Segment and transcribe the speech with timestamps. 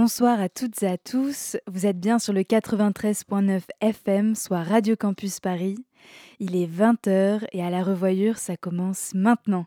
[0.00, 1.56] Bonsoir à toutes et à tous.
[1.66, 5.74] Vous êtes bien sur le 93.9 FM, soit Radio Campus Paris.
[6.38, 9.66] Il est 20h et à la revoyure, ça commence maintenant.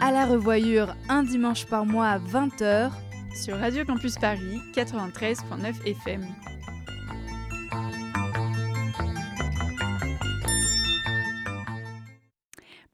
[0.00, 2.92] À la revoyure, un dimanche par mois à 20h
[3.44, 6.24] sur Radio Campus Paris 93.9 FM.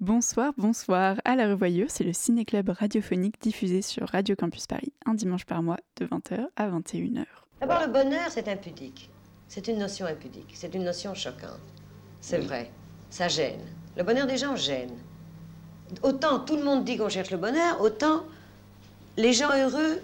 [0.08, 1.16] Bonsoir, bonsoir.
[1.26, 5.62] À la revoyure, c'est le ciné-club radiophonique diffusé sur Radio Campus Paris un dimanche par
[5.62, 7.26] mois de 20h à 21h.
[7.60, 9.10] D'abord, le bonheur, c'est impudique.
[9.48, 10.50] C'est une notion impudique.
[10.54, 11.60] C'est une notion choquante.
[12.22, 12.70] C'est vrai.
[13.10, 13.60] Ça gêne.
[13.98, 14.96] Le bonheur des gens gêne.
[16.02, 18.24] Autant tout le monde dit qu'on cherche le bonheur, autant
[19.18, 20.00] les gens heureux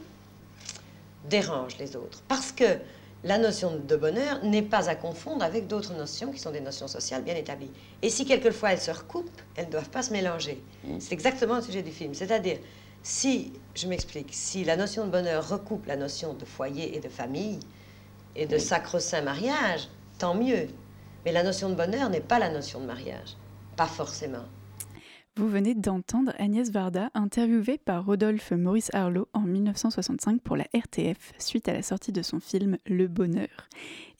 [1.31, 2.23] dérangent les autres.
[2.29, 2.77] Parce que
[3.25, 6.89] la notion de bonheur n'est pas à confondre avec d'autres notions qui sont des notions
[6.89, 7.71] sociales bien établies.
[8.03, 10.63] Et si quelquefois elles se recoupent, elles ne doivent pas se mélanger.
[10.85, 11.01] Mm.
[11.01, 12.13] C'est exactement le sujet du film.
[12.13, 12.59] C'est-à-dire,
[13.03, 17.09] si, je m'explique, si la notion de bonheur recoupe la notion de foyer et de
[17.09, 17.61] famille
[18.37, 20.69] et de sacro-saint mariage, tant mieux.
[21.25, 23.37] Mais la notion de bonheur n'est pas la notion de mariage.
[23.77, 24.45] Pas forcément.
[25.37, 31.33] Vous venez d'entendre Agnès Varda interviewée par Rodolphe Maurice Arlot en 1965 pour la RTF
[31.39, 33.69] suite à la sortie de son film Le Bonheur.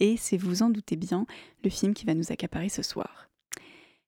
[0.01, 1.25] Et c'est vous en doutez bien
[1.63, 3.29] le film qui va nous accaparer ce soir.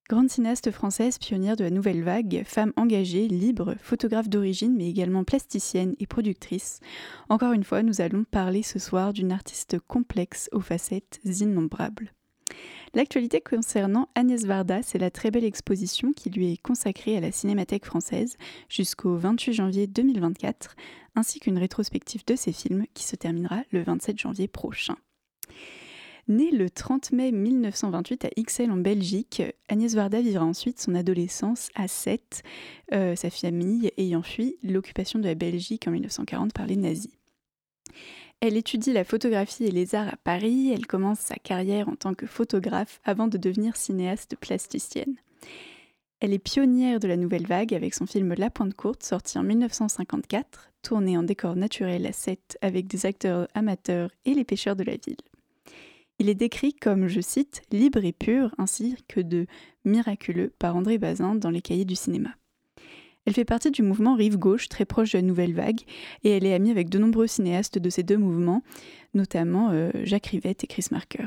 [0.09, 5.23] Grande cinéaste française, pionnière de la nouvelle vague, femme engagée, libre, photographe d'origine mais également
[5.23, 6.81] plasticienne et productrice,
[7.29, 12.11] encore une fois nous allons parler ce soir d'une artiste complexe aux facettes innombrables.
[12.97, 17.31] L'actualité concernant Agnès Varda, c'est la très belle exposition qui lui est consacrée à la
[17.31, 18.39] Cinémathèque française
[18.71, 20.75] jusqu'au 28 janvier 2024,
[21.15, 24.97] ainsi qu'une rétrospective de ses films qui se terminera le 27 janvier prochain.
[26.29, 31.69] Née le 30 mai 1928 à Ixelles en Belgique, Agnès Varda vivra ensuite son adolescence
[31.75, 32.45] à Sète,
[32.95, 37.13] euh, sa famille ayant fui l'occupation de la Belgique en 1940 par les nazis.
[38.41, 42.15] Elle étudie la photographie et les arts à Paris, elle commence sa carrière en tant
[42.15, 45.16] que photographe avant de devenir cinéaste plasticienne.
[46.21, 49.43] Elle est pionnière de la nouvelle vague avec son film La Pointe Courte, sorti en
[49.43, 54.84] 1954, tourné en décor naturel à 7 avec des acteurs amateurs et les pêcheurs de
[54.84, 55.16] la ville.
[56.19, 59.47] Il est décrit comme, je cite, libre et pur, ainsi que de
[59.84, 62.31] miraculeux par André Bazin dans les cahiers du cinéma.
[63.26, 65.81] Elle fait partie du mouvement Rive Gauche, très proche de la Nouvelle Vague,
[66.22, 68.62] et elle est amie avec de nombreux cinéastes de ces deux mouvements,
[69.14, 71.26] notamment euh, Jacques Rivette et Chris Marker.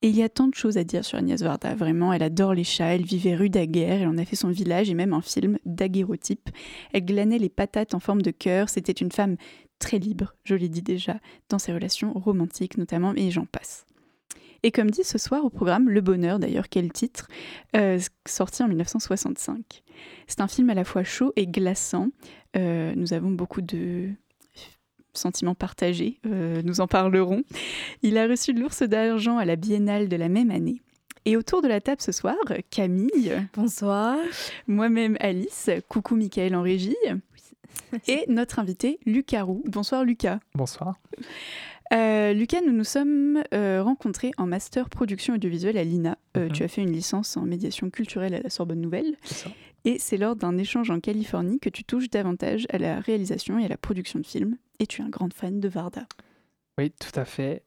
[0.00, 2.54] Et il y a tant de choses à dire sur Agnès Varda, vraiment, elle adore
[2.54, 5.20] les chats, elle vivait rue Daguerre, elle en a fait son village et même un
[5.20, 6.48] film daguerreotype.
[6.94, 9.36] Elle glanait les patates en forme de cœur, c'était une femme
[9.78, 11.20] très libre, je l'ai dit déjà,
[11.50, 13.84] dans ses relations romantiques notamment, et j'en passe.
[14.62, 17.28] Et comme dit ce soir au programme Le Bonheur, d'ailleurs, quel titre,
[17.76, 19.82] euh, sorti en 1965.
[20.26, 22.08] C'est un film à la fois chaud et glaçant.
[22.56, 24.10] Euh, nous avons beaucoup de
[25.12, 27.42] sentiments partagés, euh, nous en parlerons.
[28.02, 30.82] Il a reçu l'ours d'argent à la biennale de la même année.
[31.26, 32.36] Et autour de la table ce soir,
[32.70, 33.46] Camille.
[33.54, 34.16] Bonsoir.
[34.66, 35.68] Moi-même Alice.
[35.88, 36.96] Coucou Michael en régie.
[38.08, 39.62] Et notre invité Lucas Roux.
[39.66, 40.40] Bonsoir Lucas.
[40.54, 40.98] Bonsoir.
[41.92, 46.16] Euh, Lucas, nous nous sommes euh, rencontrés en master production audiovisuelle à l'INA.
[46.36, 46.52] Euh, mhm.
[46.52, 49.16] Tu as fait une licence en médiation culturelle à la Sorbonne Nouvelle.
[49.84, 53.64] Et c'est lors d'un échange en Californie que tu touches davantage à la réalisation et
[53.64, 54.56] à la production de films.
[54.78, 56.06] Et tu es un grand fan de Varda.
[56.78, 57.64] Oui, tout à fait.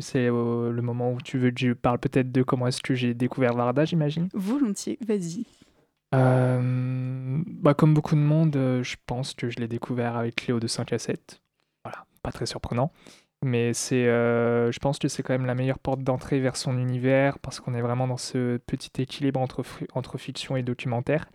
[0.00, 3.14] c'est le moment où tu veux que je parle peut-être de comment est-ce que j'ai
[3.14, 5.46] découvert Varda, j'imagine Volontiers, vas-y.
[6.12, 10.92] Bah, comme beaucoup de monde, je pense que je l'ai découvert avec Cléo de 5
[10.92, 11.40] à 7
[12.22, 12.92] pas très surprenant.
[13.42, 16.78] Mais c'est, euh, je pense que c'est quand même la meilleure porte d'entrée vers son
[16.78, 21.30] univers parce qu'on est vraiment dans ce petit équilibre entre, fiction et documentaire.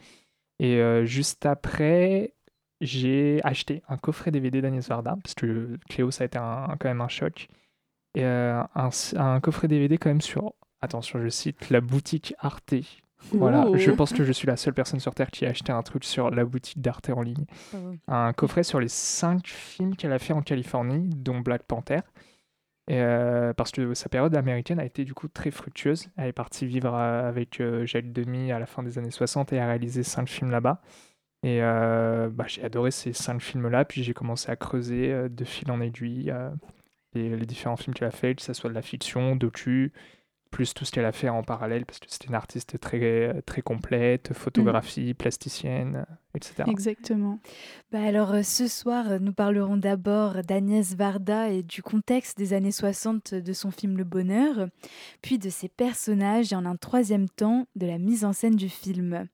[0.60, 2.34] Et euh, juste après,
[2.80, 7.02] j'ai acheté un coffret DVD d'Agnès Varda parce que Cléo, ça a été quand même
[7.02, 7.48] un choc.
[8.16, 12.76] Et euh, un, coffret DVD quand même sur, attention, je cite, la boutique Arte
[13.32, 15.82] voilà, je pense que je suis la seule personne sur Terre qui a acheté un
[15.84, 17.46] truc sur la boutique d'Arte en ligne.
[18.08, 22.02] Ah un coffret sur les cinq films qu'elle a fait en Californie, dont Black Panther.
[22.92, 26.08] Euh, parce que sa période américaine a été du coup très fructueuse.
[26.18, 29.54] Elle est partie vivre euh, avec euh, Jacques Demy à la fin des années 60
[29.54, 30.82] et a réalisé cinq films là-bas.
[31.44, 35.80] Et bah, j'ai adoré ces cinq films-là, puis j'ai commencé à creuser de fil en
[35.80, 36.34] aiguille
[37.14, 39.94] les, les, différents films qu'elle a fait, que ce soit de la fiction, docu,
[40.56, 43.62] plus tout ce qu'elle a fait en parallèle, parce que c'était une artiste très, très
[43.62, 45.16] complète, photographie, mm.
[45.16, 46.64] plasticienne, etc.
[46.68, 47.40] Exactement.
[47.92, 52.54] Bah alors euh, ce soir, euh, nous parlerons d'abord d'Agnès Varda et du contexte des
[52.54, 54.70] années 60 de son film Le Bonheur,
[55.22, 58.70] puis de ses personnages et en un troisième temps de la mise en scène du
[58.70, 59.28] film.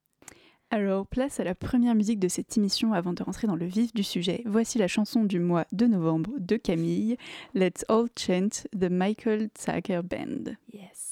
[0.72, 3.94] Alors, place à la première musique de cette émission avant de rentrer dans le vif
[3.94, 4.42] du sujet.
[4.48, 7.18] Voici la chanson du mois de novembre de Camille,
[7.54, 10.56] Let's All Chant, the Michael Tucker Band.
[10.74, 11.11] Yes.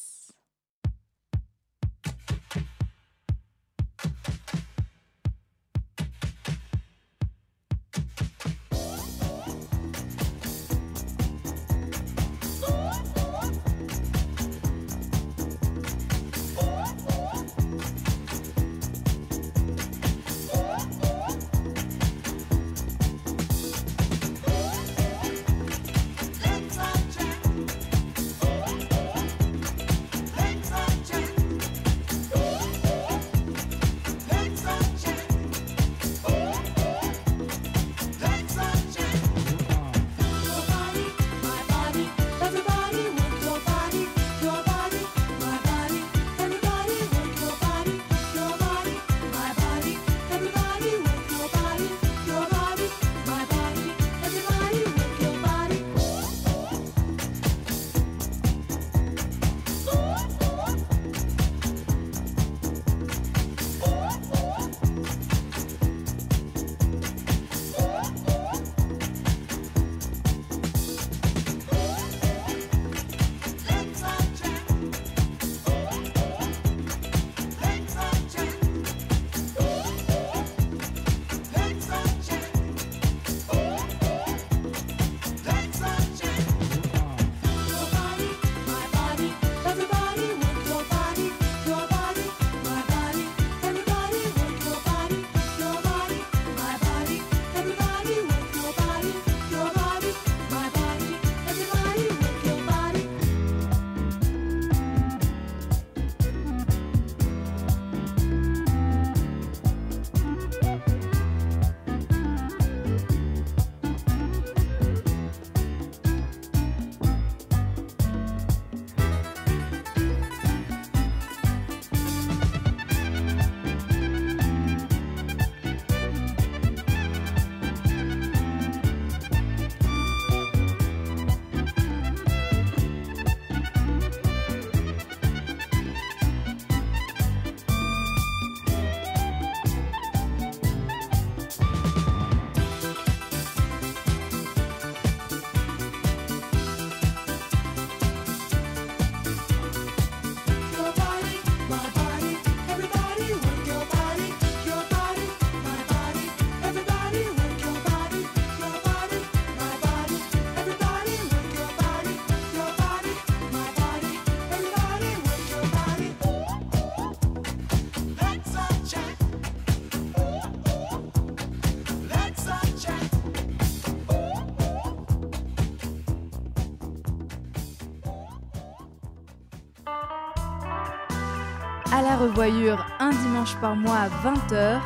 [182.30, 184.80] Revoyure un dimanche par mois à 20h.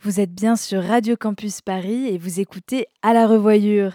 [0.00, 3.92] Vous êtes bien sur Radio Campus Paris et vous écoutez à la revoyure.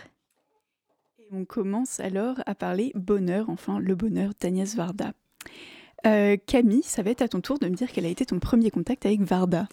[1.17, 5.13] Et on commence alors à parler bonheur, enfin le bonheur d'Agnès Varda.
[6.05, 8.37] Euh, Camille, ça va être à ton tour de me dire quel a été ton
[8.37, 9.67] premier contact avec Varda.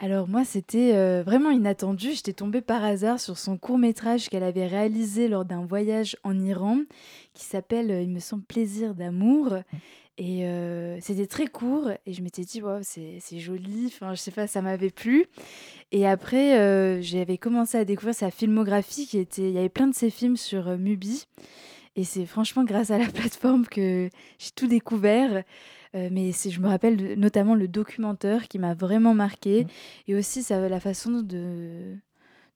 [0.00, 2.12] Alors moi, c'était euh, vraiment inattendu.
[2.12, 6.38] J'étais tombée par hasard sur son court métrage qu'elle avait réalisé lors d'un voyage en
[6.40, 6.80] Iran,
[7.32, 9.54] qui s'appelle, euh, il me semble, Plaisir d'amour.
[10.16, 14.30] Et euh, c'était très court, et je m'étais dit, wow, c'est joli, enfin, je sais
[14.30, 15.26] pas, ça m'avait plu.
[15.90, 19.94] Et après, j'avais commencé à découvrir sa filmographie, qui était, il y avait plein de
[19.94, 21.26] ses films sur Mubi.
[21.96, 25.44] Et c'est franchement grâce à la plateforme que j'ai tout découvert.
[25.94, 29.64] Euh, mais je me rappelle notamment le documentaire qui m'a vraiment marqué.
[29.64, 29.68] Mmh.
[30.08, 31.96] Et aussi ça, la façon de,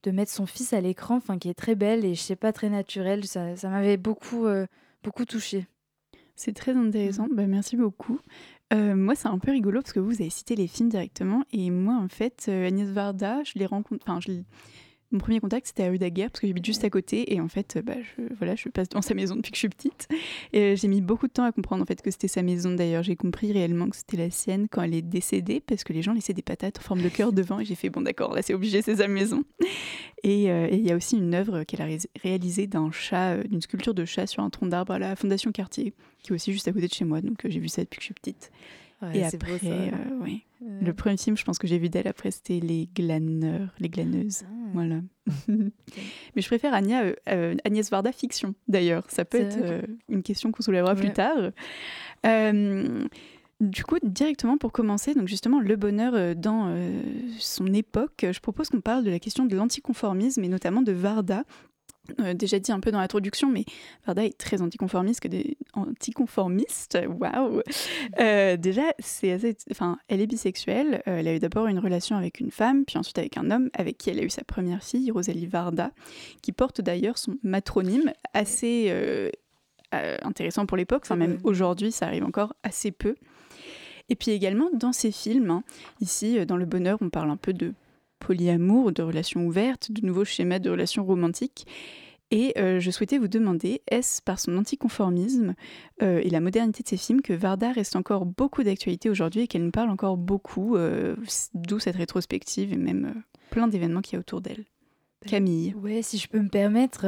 [0.03, 2.69] de mettre son fils à l'écran, qui est très belle et je sais pas, très
[2.69, 3.25] naturelle.
[3.27, 4.67] Ça, ça m'avait beaucoup, euh,
[5.05, 5.67] beaucoup touchée.
[6.39, 7.25] C'est très intéressant.
[7.25, 7.35] Mmh.
[7.35, 8.21] Bah, merci beaucoup.
[8.73, 11.43] Euh, moi, c'est un peu rigolo parce que vous avez cité les films directement.
[11.53, 14.07] Et moi, en fait, Agnès Varda, je les rencontre.
[14.09, 14.33] Enfin, je
[15.11, 17.33] mon premier contact, c'était à rue Daguerre, parce que j'habite juste à côté.
[17.33, 19.69] Et en fait, bah, je, voilà, je passe dans sa maison depuis que je suis
[19.69, 20.09] petite.
[20.53, 22.75] Et euh, j'ai mis beaucoup de temps à comprendre en fait, que c'était sa maison.
[22.75, 26.03] D'ailleurs, j'ai compris réellement que c'était la sienne quand elle est décédée, parce que les
[26.03, 27.61] gens laissaient des patates en forme de cœur devant.
[27.61, 29.45] Et j'ai fait, bon, d'accord, là, c'est obligé, c'est sa maison.
[30.27, 31.89] Euh, et il y a aussi une œuvre qu'elle a
[32.23, 35.53] réalisée d'un chat, euh, d'une sculpture de chat sur un tronc d'arbre à la Fondation
[35.53, 37.21] Cartier, qui est aussi juste à côté de chez moi.
[37.21, 38.51] Donc, j'ai vu ça depuis que je suis petite
[39.15, 39.91] et après, euh,
[40.81, 44.43] le premier film, je pense que j'ai vu d'elle après, c'était Les Glaneurs, Les Glaneuses.
[44.45, 44.71] Ah.
[44.75, 45.01] Voilà.
[45.49, 49.05] Mais je préfère euh, euh, Agnès Varda fiction, d'ailleurs.
[49.09, 51.53] Ça peut être une question qu'on soulèvera plus tard.
[53.61, 57.01] du coup, directement pour commencer, donc justement le bonheur euh, dans euh,
[57.39, 61.45] son époque, je propose qu'on parle de la question de l'anticonformisme et notamment de Varda,
[62.21, 63.65] euh, déjà dit un peu dans l'introduction, mais
[64.07, 66.99] Varda est très anticonformiste, que des anticonformistes.
[67.09, 67.63] Waouh
[68.21, 71.03] euh, Déjà, c'est assez, enfin, elle est bisexuelle.
[71.07, 73.71] Euh, elle a eu d'abord une relation avec une femme, puis ensuite avec un homme,
[73.75, 75.93] avec qui elle a eu sa première fille, Rosalie Varda,
[76.43, 78.93] qui porte d'ailleurs son matronyme assez
[79.93, 81.03] intéressant pour l'époque.
[81.05, 83.15] Enfin, même aujourd'hui, ça arrive encore assez peu.
[84.11, 85.63] Et puis également dans ces films, hein,
[86.01, 87.75] ici dans Le Bonheur, on parle un peu de
[88.19, 91.67] polyamour, de relations ouvertes, de nouveaux schémas de relations romantiques.
[92.31, 95.55] Et euh, je souhaitais vous demander, est-ce par son anticonformisme
[96.03, 99.47] euh, et la modernité de ses films que Varda reste encore beaucoup d'actualité aujourd'hui et
[99.47, 101.17] qu'elle nous parle encore beaucoup, euh,
[101.55, 104.67] d'où cette rétrospective et même plein d'événements qu'il y a autour d'elle.
[105.23, 105.75] Ben, Camille.
[105.83, 107.07] Ouais, si je peux me permettre,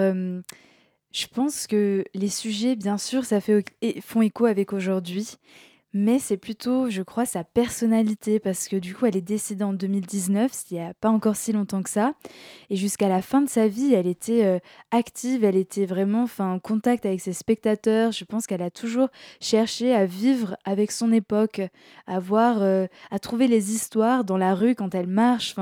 [1.12, 3.62] je pense que les sujets, bien sûr, ça fait,
[4.00, 5.36] font écho avec aujourd'hui
[5.92, 9.72] mais c'est plutôt, je crois, sa personnalité, parce que du coup, elle est décédée en
[9.72, 12.14] 2019, il n'y a pas encore si longtemps que ça.
[12.70, 14.58] Et jusqu'à la fin de sa vie, elle était euh,
[14.92, 18.12] active, elle était vraiment en contact avec ses spectateurs.
[18.12, 19.08] Je pense qu'elle a toujours
[19.40, 21.60] cherché à vivre avec son époque,
[22.06, 25.56] à voir, euh, à trouver les histoires dans la rue quand elle marche,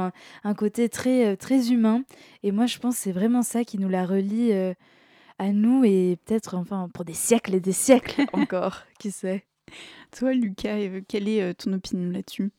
[0.45, 2.03] un côté très, euh, très humain.
[2.43, 4.53] Et moi, je pense que c'est vraiment ça qui nous la relie
[5.39, 9.45] à nous et peut-être, enfin, pour des siècles et des siècles encore, qui sait.
[10.19, 12.51] Toi, Lucas, euh, quelle est euh, ton opinion là-dessus?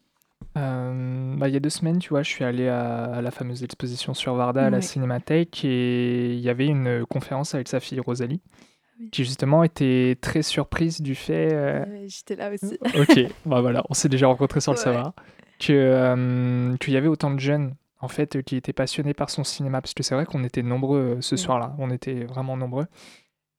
[0.57, 3.63] Euh, bah, il y a deux semaines, tu vois, je suis allé à, la fameuse
[3.63, 7.99] exposition sur Varda à la Cinémathèque et il y avait une conférence avec sa fille
[7.99, 11.85] Rosalie, ah qui justement était très surprise du fait.
[12.07, 12.77] J'étais là aussi.
[12.99, 15.13] ok, bah voilà, on s'est déjà rencontrés sans le savoir.
[15.59, 19.81] Que qu'il y avait autant de jeunes en fait qui étaient passionnés par son cinéma,
[19.81, 22.87] parce que c'est vrai qu'on était nombreux ce soir-là, on était vraiment nombreux.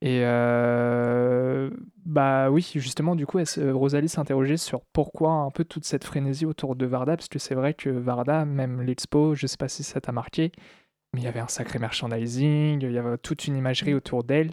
[0.01, 1.69] Et euh,
[2.05, 6.75] bah oui, justement, du coup, Rosalie s'interrogeait sur pourquoi un peu toute cette frénésie autour
[6.75, 10.01] de Varda, parce que c'est vrai que Varda, même l'expo, je sais pas si ça
[10.01, 10.51] t'a marqué,
[11.13, 14.51] mais il y avait un sacré merchandising, il y avait toute une imagerie autour d'elle.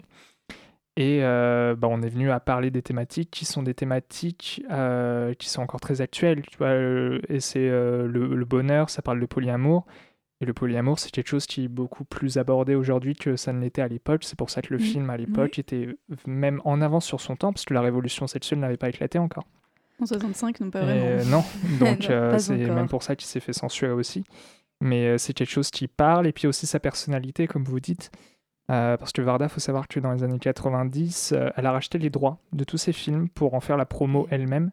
[0.97, 5.33] Et euh, bah, on est venu à parler des thématiques qui sont des thématiques euh,
[5.33, 6.43] qui sont encore très actuelles.
[6.43, 6.75] Tu vois,
[7.29, 9.85] et c'est le, le, bonheur, ça parle de polyamour.
[10.41, 13.59] Et le polyamour, c'est quelque chose qui est beaucoup plus abordé aujourd'hui que ça ne
[13.59, 14.23] l'était à l'époque.
[14.23, 14.83] C'est pour ça que le mmh.
[14.83, 15.89] film, à l'époque, était
[16.25, 19.45] même en avance sur son temps, parce que la révolution sexuelle n'avait pas éclaté encore.
[20.01, 21.23] En 65, non pas vraiment.
[21.25, 21.43] non,
[21.79, 24.23] donc euh, c'est même pour ça qu'il s'est fait censurer aussi.
[24.81, 28.09] Mais euh, c'est quelque chose qui parle, et puis aussi sa personnalité, comme vous dites.
[28.71, 31.97] Euh, parce que Varda, il faut savoir que dans les années 90, elle a racheté
[31.97, 34.71] les droits de tous ses films pour en faire la promo elle-même.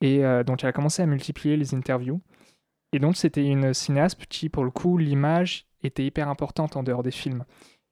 [0.00, 2.22] Et donc elle a commencé à multiplier les interviews.
[2.92, 7.02] Et donc, c'était une cinéaste qui, pour le coup, l'image était hyper importante en dehors
[7.02, 7.44] des films.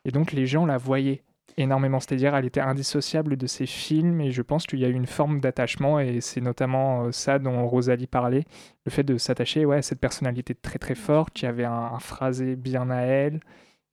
[0.04, 1.22] Et donc, les gens la voyaient
[1.56, 2.00] énormément.
[2.00, 5.06] C'est-à-dire, elle était indissociable de ses films et je pense qu'il y a eu une
[5.06, 8.44] forme d'attachement et c'est notamment euh, ça dont Rosalie parlait,
[8.84, 12.56] le fait de s'attacher ouais, à cette personnalité très très forte qui avait un, phrasé
[12.56, 13.40] bien à elle,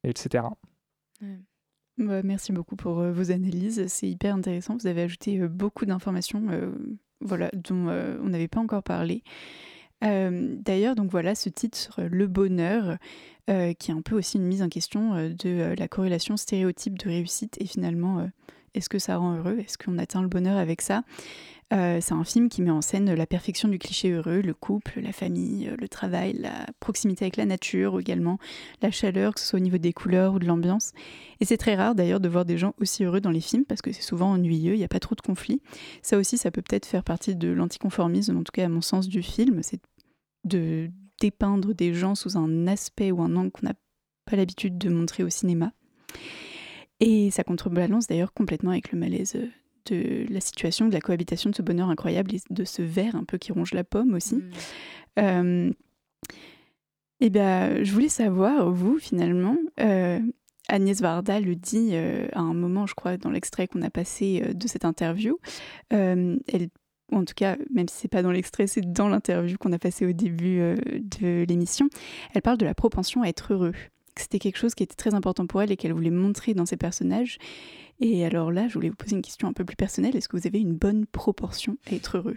[0.04, 0.46] etc.
[1.98, 4.78] Bah, merci beaucoup pour euh, vos analyses, c'est hyper intéressant.
[4.78, 6.46] Vous avez ajouté euh, beaucoup d'informations
[7.22, 9.24] voilà, dont on n'avait pas encore parlé.
[10.04, 12.98] Euh, d'ailleurs, donc voilà, ce titre, Le Bonheur,
[13.50, 16.98] euh, qui est un peu aussi une mise en question euh, de la corrélation stéréotype
[16.98, 18.30] de réussite et finalement,
[18.74, 19.60] est-ce que ça rend heureux?
[19.60, 21.04] Est-ce qu'on atteint le bonheur avec ça?
[21.72, 25.12] C'est un film qui met en scène la perfection du cliché heureux, le couple, la
[25.12, 28.38] famille, le travail, la proximité avec la nature également,
[28.82, 30.94] la chaleur, que ce soit au niveau des couleurs ou de l'ambiance.
[31.42, 33.82] Et c'est très rare d'ailleurs de voir des gens aussi heureux dans les films parce
[33.82, 35.62] que c'est souvent ennuyeux, il n'y a pas trop de conflits.
[36.02, 39.08] Ça aussi, ça peut peut-être faire partie de l'anticonformisme, en tout cas à mon sens
[39.08, 39.82] du film, c'est
[40.44, 43.76] de dépeindre des gens sous un aspect ou un angle qu'on n'a
[44.26, 45.74] pas l'habitude de montrer au cinéma.
[47.00, 49.36] Et ça contrebalance d'ailleurs complètement avec le malaise
[49.86, 53.24] de la situation, de la cohabitation de ce bonheur incroyable et de ce verre un
[53.24, 54.36] peu qui ronge la pomme aussi.
[54.36, 54.52] Mm.
[55.20, 55.72] Euh,
[57.22, 60.20] et bien, je voulais savoir, vous, finalement, euh,
[60.68, 64.42] Agnès Varda le dit euh, à un moment, je crois, dans l'extrait qu'on a passé
[64.54, 65.40] de cette interview.
[65.90, 66.70] elle
[67.12, 70.06] en tout cas, même si c'est pas dans l'extrait, c'est dans l'interview qu'on a passé
[70.06, 70.76] au début euh,
[71.20, 71.90] de l'émission,
[72.34, 73.74] elle parle de la propension à être heureux.
[74.18, 76.78] C'était quelque chose qui était très important pour elle et qu'elle voulait montrer dans ses
[76.78, 77.38] personnages.
[78.00, 80.16] Et alors là, je voulais vous poser une question un peu plus personnelle.
[80.16, 82.36] Est-ce que vous avez une bonne proportion à être heureux?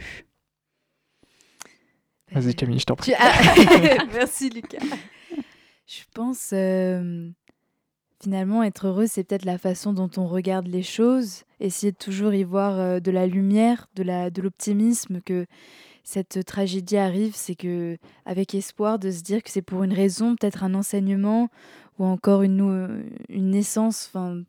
[2.31, 3.13] Vas-y Camille, je t'en prie.
[4.13, 4.85] Merci Lucas.
[5.87, 7.31] Je pense euh,
[8.23, 12.35] finalement être heureux, c'est peut-être la façon dont on regarde les choses essayer de toujours
[12.35, 15.47] y voir euh, de la lumière, de la de l'optimisme que
[16.05, 20.37] cette tragédie arrive, c'est que avec espoir de se dire que c'est pour une raison,
[20.37, 21.49] peut-être un enseignement
[21.99, 24.43] ou encore une une naissance, enfin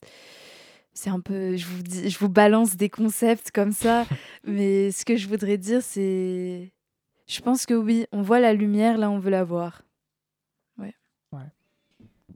[0.93, 4.05] c'est un peu, je vous dis, je vous balance des concepts comme ça,
[4.45, 6.71] mais ce que je voudrais dire, c'est,
[7.27, 9.83] je pense que oui, on voit la lumière là, on veut la voir.
[10.77, 10.93] Ouais.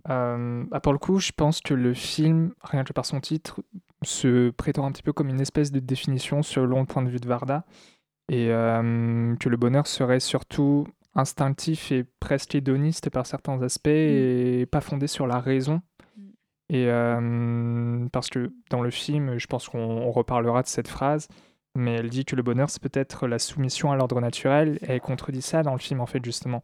[0.10, 3.62] Euh, ah, pour le coup, je pense que le film, rien que par son titre,
[4.04, 7.20] se prétend un petit peu comme une espèce de définition selon le point de vue
[7.20, 7.66] de Varda,
[8.30, 13.92] et euh, que le bonheur serait surtout instinctif et presque hédoniste par certains aspects mm.
[13.92, 15.82] et pas fondé sur la raison.
[16.70, 21.28] Et euh, parce que dans le film, je pense qu'on reparlera de cette phrase,
[21.76, 25.02] mais elle dit que le bonheur, c'est peut-être la soumission à l'ordre naturel, et elle
[25.02, 26.64] contredit ça dans le film, en fait, justement.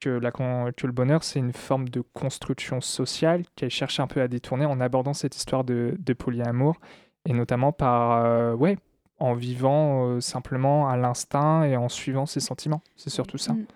[0.00, 4.20] Que, la, que le bonheur, c'est une forme de construction sociale qu'elle cherche un peu
[4.20, 6.76] à détourner en abordant cette histoire de, de polyamour,
[7.24, 8.78] et notamment par, euh, ouais,
[9.18, 12.80] en vivant euh, simplement à l'instinct et en suivant ses sentiments.
[12.96, 13.54] C'est surtout ça.
[13.54, 13.66] Mm.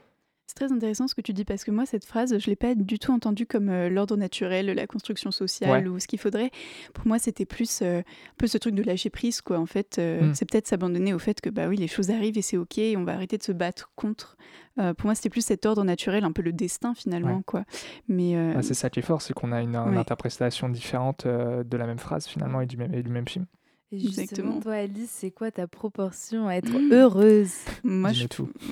[0.53, 2.57] C'est très intéressant ce que tu dis parce que moi, cette phrase, je ne l'ai
[2.57, 6.51] pas du tout entendue comme euh, l'ordre naturel, la construction sociale ou ce qu'il faudrait.
[6.93, 9.59] Pour moi, c'était plus euh, un peu ce truc de lâcher prise, quoi.
[9.59, 10.35] En fait, euh, hmm.
[10.35, 12.99] c'est peut-être s'abandonner au fait que, bah oui, les choses arrivent et c'est OK, et
[12.99, 14.37] on va arrêter de se battre contre.
[14.77, 17.65] pour moi, c'était plus cet ordre naturel, un peu le destin finalement, quoi.
[18.09, 21.99] Mais c'est ça qui est fort, c'est qu'on a une, interprétation différente de la même
[21.99, 23.47] phrase finalement et du même, et du même film.
[23.93, 27.53] Et justement, toi, Alice, c'est quoi ta proportion à être heureuse?
[27.85, 28.27] Moi, je...
[28.27, 28.51] Tout.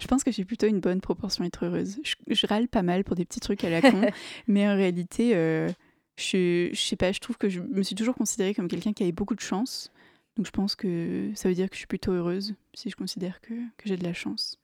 [0.00, 2.00] je pense que j'ai plutôt une bonne proportion à être heureuse.
[2.02, 4.02] Je, râle pas mal pour des petits trucs à la con,
[4.48, 5.68] mais en réalité, euh,
[6.16, 9.04] je, je sais pas, je trouve que je me suis toujours considérée comme quelqu'un qui
[9.04, 9.92] avait beaucoup de chance.
[10.36, 13.40] Donc je pense que ça veut dire que je suis plutôt heureuse si je considère
[13.40, 14.58] que, que j'ai de la chance.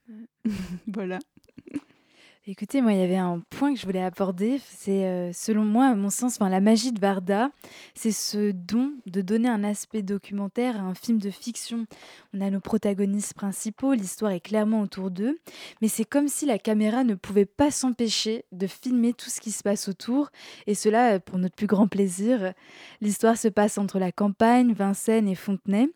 [0.88, 1.20] voilà.
[2.44, 4.60] Écoutez, moi, il y avait un point que je voulais aborder.
[4.66, 7.52] C'est, euh, selon moi, à mon sens, enfin, la magie de Varda,
[7.94, 11.86] c'est ce don de donner un aspect documentaire à un film de fiction.
[12.34, 15.38] On a nos protagonistes principaux, l'histoire est clairement autour d'eux,
[15.80, 19.52] mais c'est comme si la caméra ne pouvait pas s'empêcher de filmer tout ce qui
[19.52, 20.32] se passe autour,
[20.66, 22.54] et cela euh, pour notre plus grand plaisir.
[23.00, 25.90] L'histoire se passe entre la campagne, Vincennes et Fontenay.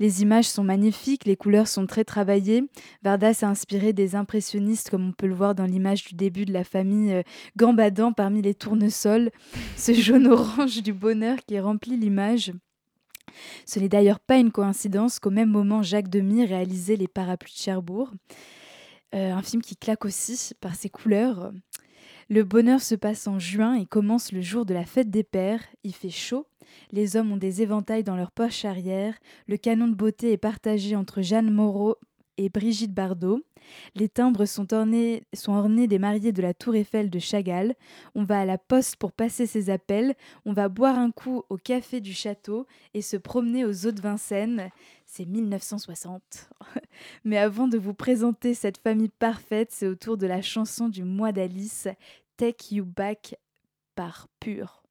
[0.00, 2.64] Les images sont magnifiques, les couleurs sont très travaillées.
[3.04, 6.52] Varda s'est inspiré des impressionnistes, comme on peut le voir dans l'image du début de
[6.52, 7.22] la famille euh,
[7.56, 9.30] gambadant parmi les tournesols,
[9.76, 12.52] ce jaune-orange du bonheur qui remplit l'image.
[13.66, 17.62] Ce n'est d'ailleurs pas une coïncidence qu'au même moment Jacques Demy réalisait Les Parapluies de
[17.62, 18.12] Cherbourg,
[19.14, 21.52] euh, un film qui claque aussi par ses couleurs.
[22.28, 25.62] Le bonheur se passe en juin et commence le jour de la fête des pères.
[25.84, 26.46] Il fait chaud,
[26.90, 29.14] les hommes ont des éventails dans leur poche arrière,
[29.46, 31.96] le canon de beauté est partagé entre Jeanne Moreau
[32.38, 33.42] et Brigitte Bardot.
[33.94, 35.22] Les timbres sont ornés,
[35.86, 37.74] des mariés de la Tour Eiffel de Chagall.
[38.14, 40.14] On va à la poste pour passer ses appels.
[40.44, 44.00] On va boire un coup au café du château et se promener aux eaux de
[44.00, 44.70] Vincennes.
[45.06, 46.50] C'est 1960.
[47.24, 51.04] Mais avant de vous présenter cette famille parfaite, c'est au tour de la chanson du
[51.04, 51.88] mois d'Alice,
[52.36, 53.36] Take You Back
[53.94, 54.81] par Pure.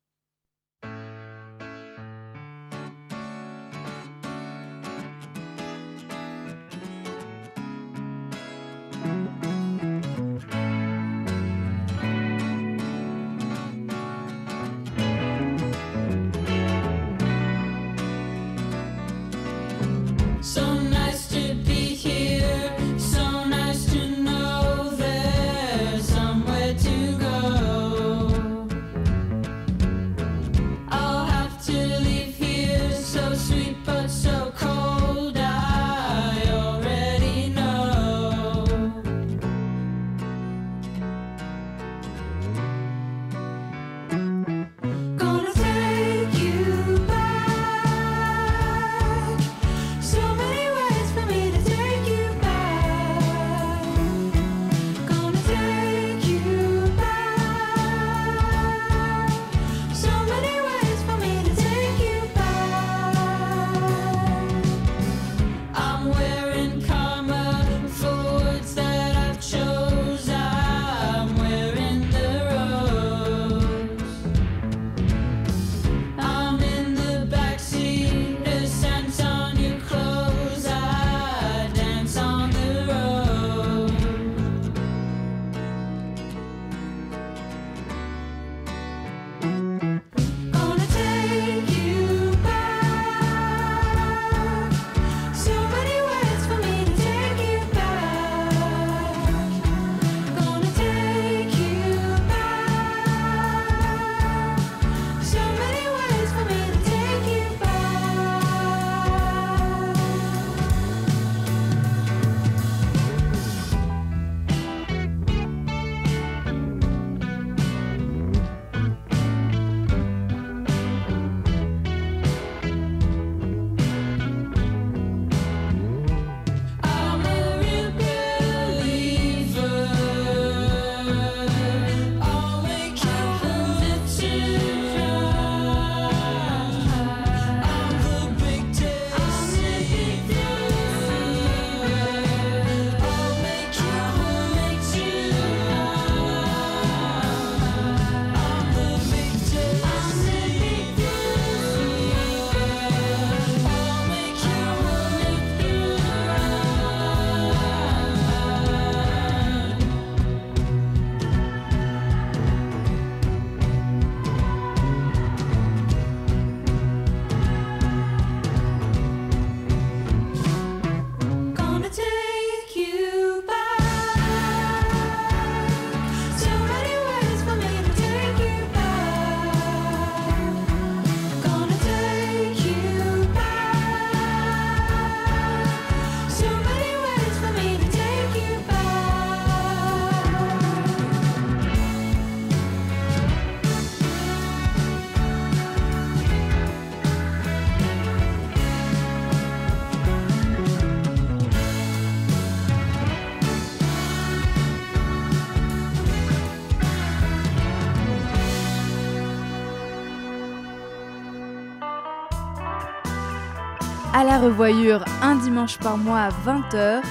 [214.41, 217.03] Revoyure un dimanche par mois à 20h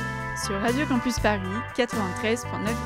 [0.44, 1.38] sur Radio Campus Paris
[1.76, 2.36] 93.9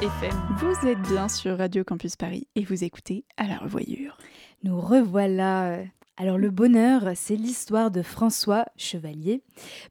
[0.02, 0.38] FM.
[0.58, 4.18] Vous êtes bien sur Radio Campus Paris et vous écoutez à la revoyure.
[4.62, 5.78] Nous revoilà
[6.18, 9.42] alors le bonheur, c'est l'histoire de François Chevalier,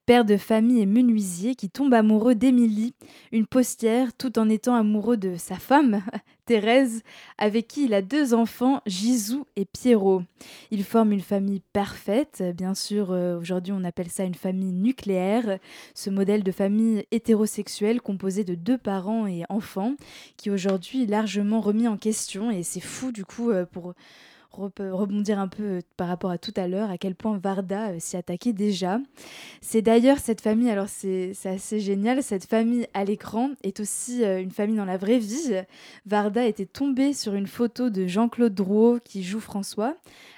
[0.05, 2.93] père de famille et menuisier qui tombe amoureux d'Émilie,
[3.31, 6.03] une postière, tout en étant amoureux de sa femme,
[6.45, 7.01] Thérèse,
[7.37, 10.23] avec qui il a deux enfants, Gisou et Pierrot.
[10.71, 15.59] Ils forment une famille parfaite, bien sûr euh, aujourd'hui on appelle ça une famille nucléaire,
[15.93, 19.95] ce modèle de famille hétérosexuelle composé de deux parents et enfants,
[20.37, 22.51] qui aujourd'hui est largement remis en question.
[22.51, 23.93] Et c'est fou du coup euh, pour
[24.57, 27.97] rebondir un peu euh, par rapport à tout à l'heure, à quel point Varda euh,
[27.99, 28.99] s'y attaquait déjà.
[29.61, 34.41] C'est d'ailleurs cette famille, alors c'est assez génial, cette famille à l'écran est aussi euh,
[34.41, 35.61] une famille dans la vraie vie.
[36.05, 39.95] Varda était tombée sur une photo de Jean-Claude Drouot qui joue François,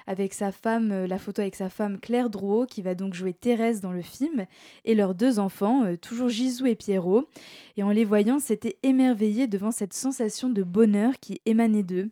[0.08, 3.82] avec sa femme, la photo avec sa femme Claire Drouot qui va donc jouer Thérèse
[3.82, 4.46] dans le film,
[4.86, 7.28] et leurs deux enfants, toujours Gisou et Pierrot.
[7.78, 12.10] Et en les voyant, c'était émerveillé devant cette sensation de bonheur qui émanait d'eux.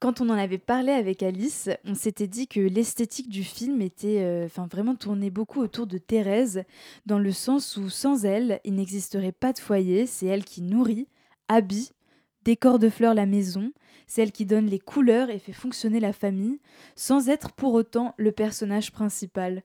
[0.00, 4.22] Quand on en avait parlé avec Alice, on s'était dit que l'esthétique du film était
[4.22, 6.64] euh, vraiment tournée beaucoup autour de Thérèse,
[7.06, 11.08] dans le sens où sans elle, il n'existerait pas de foyer, c'est elle qui nourrit,
[11.48, 11.90] habille,
[12.44, 13.72] décore de fleurs la maison,
[14.06, 16.60] c'est elle qui donne les couleurs et fait fonctionner la famille,
[16.96, 19.62] sans être pour autant le personnage principal.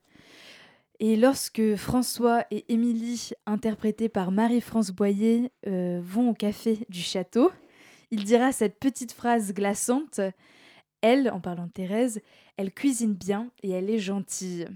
[1.01, 7.51] Et lorsque François et Émilie, interprétés par Marie-France Boyer, euh, vont au café du château,
[8.11, 10.19] il dira cette petite phrase glaçante
[11.01, 12.21] Elle, en parlant de Thérèse,
[12.57, 14.67] elle cuisine bien et elle est gentille.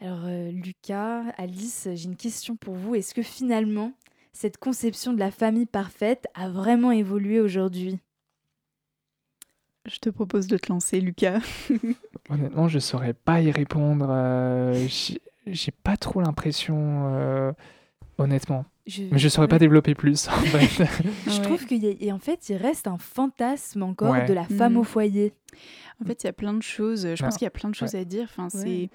[0.00, 2.94] Alors, euh, Lucas, Alice, j'ai une question pour vous.
[2.94, 3.92] Est-ce que finalement,
[4.32, 8.00] cette conception de la famille parfaite a vraiment évolué aujourd'hui?
[9.86, 11.40] Je te propose de te lancer, Lucas.
[12.30, 14.06] Honnêtement, je saurais pas y répondre.
[14.08, 14.88] Euh,
[15.46, 17.52] j'ai pas trop l'impression, euh,
[18.18, 18.64] honnêtement.
[18.86, 19.04] Je...
[19.10, 20.28] Mais je saurais pas développer plus.
[20.28, 20.84] En fait.
[21.26, 24.86] je trouve qu'il en fait, il reste un fantasme encore de la femme au mm.
[24.86, 25.32] foyer.
[26.02, 27.14] En fait, il y a plein de choses.
[27.14, 28.24] Je pense qu'il y a plein de choses à dire.
[28.24, 28.90] Enfin, c'est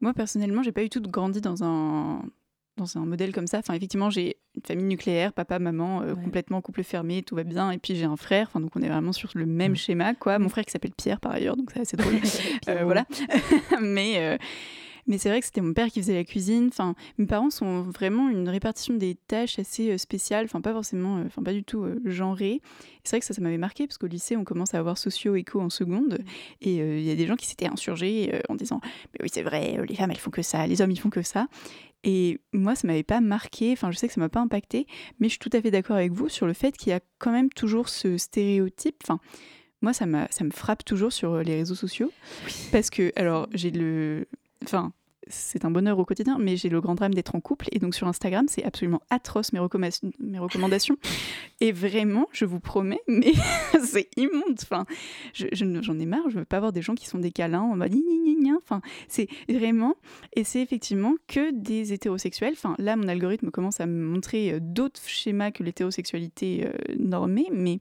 [0.00, 2.22] moi personnellement, j'ai pas eu tout grandi dans un
[2.76, 3.58] dans un modèle comme ça.
[3.58, 7.70] Enfin, effectivement, j'ai une famille nucléaire, papa, maman, euh, complètement couple fermé, tout va bien.
[7.70, 8.48] Et puis j'ai un frère.
[8.48, 9.76] Enfin, donc on est vraiment sur le même mm.
[9.76, 10.38] schéma, quoi.
[10.38, 12.14] Mon frère qui s'appelle Pierre par ailleurs, donc c'est assez drôle.
[12.68, 13.04] euh, voilà.
[13.80, 14.38] Mais euh,
[15.10, 16.68] mais c'est vrai que c'était mon père qui faisait la cuisine.
[16.68, 21.18] Enfin, mes parents sont vraiment une répartition des tâches assez euh, spéciale, enfin pas forcément,
[21.18, 22.62] euh, enfin pas du tout euh, genrée.
[23.02, 25.60] C'est vrai que ça, ça m'avait marqué parce qu'au lycée, on commence à avoir socio-éco
[25.60, 26.24] en seconde, mmh.
[26.60, 28.80] et il y a des gens qui s'étaient insurgés en disant,
[29.12, 31.22] mais oui c'est vrai, les femmes elles font que ça, les hommes ils font que
[31.22, 31.48] ça.
[32.04, 34.86] Et moi, ça m'avait pas marqué, enfin je sais que ça m'a pas impacté,
[35.18, 37.00] mais je suis tout à fait d'accord avec vous sur le fait qu'il y a
[37.18, 38.96] quand même toujours ce stéréotype.
[39.02, 39.18] Enfin,
[39.82, 42.12] moi, ça, ça me frappe toujours sur les réseaux sociaux.
[42.70, 44.26] Parce que, alors, j'ai le.
[44.62, 44.92] Enfin,
[45.30, 47.66] c'est un bonheur au quotidien, mais j'ai le grand drame d'être en couple.
[47.72, 49.60] Et donc sur Instagram, c'est absolument atroce mes,
[50.18, 50.96] mes recommandations.
[51.60, 53.32] et vraiment, je vous promets, mais
[53.82, 54.58] c'est immonde.
[54.62, 54.84] Enfin,
[55.32, 57.94] j'en ai marre, je veux pas avoir des gens qui sont des câlins en mode
[58.62, 59.96] Enfin, c'est vraiment.
[60.34, 62.52] Et c'est effectivement que des hétérosexuels.
[62.52, 67.46] Enfin, là, mon algorithme commence à me montrer euh, d'autres schémas que l'hétérosexualité euh, normée,
[67.52, 67.80] mais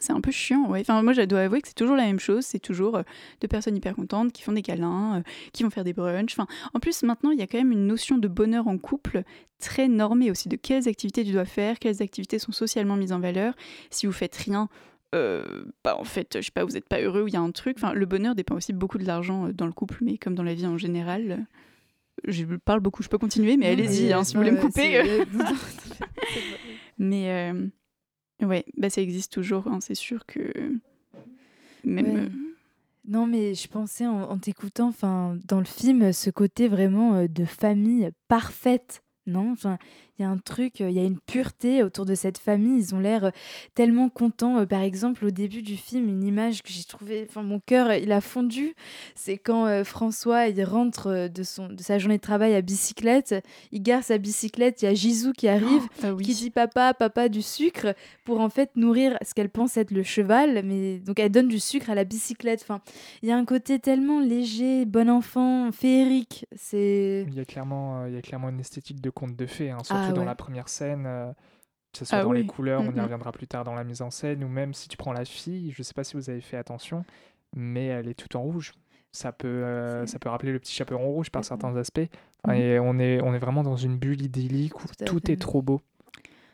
[0.00, 0.80] c'est un peu chiant, ouais.
[0.80, 2.44] Enfin, moi, je dois avouer que c'est toujours la même chose.
[2.44, 3.02] C'est toujours euh,
[3.40, 6.32] deux personnes hyper contentes qui font des câlins, euh, qui vont faire des brunchs.
[6.32, 9.22] Enfin, en plus, maintenant, il y a quand même une notion de bonheur en couple
[9.58, 13.20] très normée aussi, de quelles activités tu dois faire, quelles activités sont socialement mises en
[13.20, 13.54] valeur.
[13.90, 14.68] Si vous faites rien,
[15.14, 17.40] euh, bah en fait, je sais pas, vous n'êtes pas heureux ou il y a
[17.40, 17.76] un truc.
[17.76, 20.54] Enfin, le bonheur dépend aussi beaucoup de l'argent dans le couple, mais comme dans la
[20.54, 21.46] vie en général.
[22.26, 25.24] Je parle beaucoup, je peux continuer, mais allez-y, hein, si vous voulez me couper.
[26.98, 27.52] mais
[28.42, 30.52] Ouais, bah ça existe toujours, hein, c'est sûr que
[31.84, 32.16] même.
[32.16, 32.28] Euh,
[33.08, 37.44] non, mais je pensais en, t'écoutant, enfin, dans le film, ce côté vraiment euh, de
[37.44, 39.52] famille parfaite, non?
[39.52, 39.78] Enfin,
[40.20, 42.78] il y a un truc, il y a une pureté autour de cette famille.
[42.78, 43.32] Ils ont l'air
[43.74, 44.66] tellement contents.
[44.66, 48.12] Par exemple, au début du film, une image que j'ai trouvée, enfin mon cœur, il
[48.12, 48.74] a fondu.
[49.14, 53.34] C'est quand François il rentre de son de sa journée de travail à bicyclette.
[53.72, 54.82] Il gare sa bicyclette.
[54.82, 58.40] Il y a Gisou qui arrive, oh, ah qui dit papa, papa du sucre pour
[58.40, 60.62] en fait nourrir ce qu'elle pense être le cheval.
[60.64, 62.60] Mais donc elle donne du sucre à la bicyclette.
[62.62, 62.80] Enfin,
[63.22, 66.46] il y a un côté tellement léger, bon enfant, féerique.
[66.54, 67.24] C'est.
[67.26, 69.78] Il y a clairement, il y a clairement une esthétique de conte de fées, hein,
[69.84, 71.32] surtout ah dans la première scène, euh,
[71.92, 74.02] que ce soit ah dans les couleurs, on y reviendra plus tard dans la mise
[74.02, 76.40] en scène, ou même si tu prends la fille, je sais pas si vous avez
[76.40, 77.04] fait attention,
[77.54, 78.72] mais elle est toute en rouge.
[79.12, 82.08] Ça peut, euh, ça peut rappeler le petit chaperon rouge par certains aspects.
[82.52, 85.80] Et on est, on est vraiment dans une bulle idyllique où tout, est trop beau.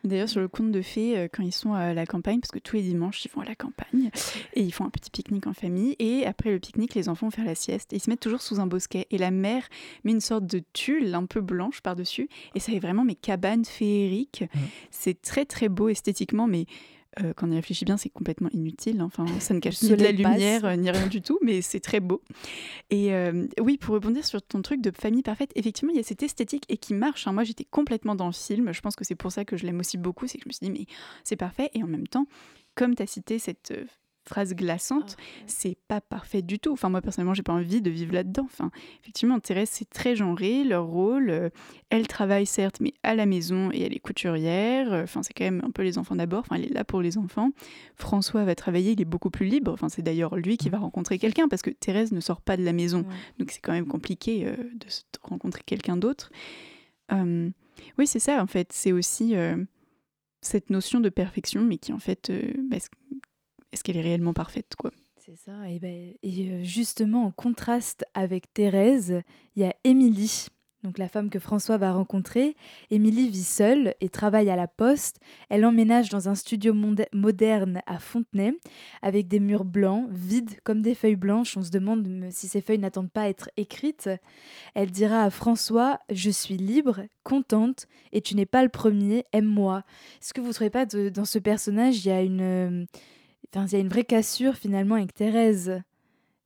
[0.07, 2.59] D'ailleurs, sur le conte de fées, euh, quand ils sont à la campagne, parce que
[2.59, 4.11] tous les dimanches, ils vont à la campagne,
[4.55, 7.31] et ils font un petit pique-nique en famille, et après le pique-nique, les enfants vont
[7.31, 9.69] faire la sieste, et ils se mettent toujours sous un bosquet, et la mère
[10.05, 13.65] met une sorte de tulle un peu blanche par-dessus, et ça fait vraiment mes cabanes
[13.65, 14.43] féeriques.
[14.43, 14.59] Mm.
[14.91, 16.67] C'est très très beau esthétiquement, mais
[17.23, 19.01] euh, quand on y réfléchit bien, c'est complètement inutile.
[19.03, 20.33] Enfin, ça ne cache ni de la passe.
[20.35, 22.23] lumière, euh, ni rien du tout, mais c'est très beau.
[22.91, 26.03] Et euh, oui, pour rebondir sur ton truc de famille parfaite, effectivement, il y a
[26.03, 27.27] cette esthétique et qui marche.
[27.27, 27.33] hein.
[27.33, 28.73] Moi, j'étais complètement dans le film.
[28.73, 30.27] Je pense que c'est pour ça que je l'aime aussi beaucoup.
[30.27, 30.87] C'est que je me suis dit, mais
[31.25, 31.71] c'est parfait.
[31.75, 32.27] Et en même temps,
[32.75, 33.73] comme tu as cité cette
[34.29, 36.73] phrase glaçante, c'est pas parfait du tout.
[36.73, 38.45] Enfin, moi, personnellement, j'ai pas envie de vivre là-dedans.
[38.45, 38.71] Enfin,
[39.03, 41.31] effectivement, Thérèse, c'est très genré, leur rôle.
[41.31, 41.49] euh,
[41.91, 44.93] elle travaille, certes, mais à la maison et elle est couturière.
[44.93, 46.41] Euh, Enfin, c'est quand même un peu les enfants d'abord.
[46.41, 47.51] Enfin, elle est là pour les enfants.
[47.95, 49.73] François va travailler, il est beaucoup plus libre.
[49.73, 52.65] Enfin, c'est d'ailleurs lui qui va rencontrer quelqu'un parce que Thérèse ne sort pas de
[52.65, 53.01] la maison.
[53.01, 53.15] Ouais.
[53.39, 56.31] Donc, c'est quand même compliqué euh, de se- rencontrer quelqu'un d'autre.
[57.13, 57.49] Euh,
[57.99, 58.73] oui, c'est ça, en fait.
[58.73, 59.35] C'est aussi
[60.41, 62.77] cette notion de perfection, mais qui, en fait, euh, bah,
[63.77, 65.69] est-ce qu'elle est réellement parfaite, quoi C'est ça.
[65.71, 69.21] Et, ben, et euh, justement, en contraste avec Thérèse,
[69.55, 70.47] il y a Émilie,
[70.83, 72.55] donc la femme que François va rencontrer.
[72.91, 75.19] Émilie vit seule et travaille à la poste.
[75.49, 76.73] Elle emménage dans un studio
[77.13, 78.53] moderne à Fontenay,
[79.03, 81.57] avec des murs blancs, vides comme des feuilles blanches.
[81.57, 84.09] On se demande si ces feuilles n'attendent pas à être écrites.
[84.75, 89.83] Elle dira à François Je suis libre, contente, et tu n'es pas le premier, aime-moi.
[90.23, 92.41] Est-ce que vous ne trouvez pas de- dans ce personnage, il y a une.
[92.41, 92.85] euh,
[93.57, 95.83] Enfin, il y a une vraie cassure finalement avec Thérèse.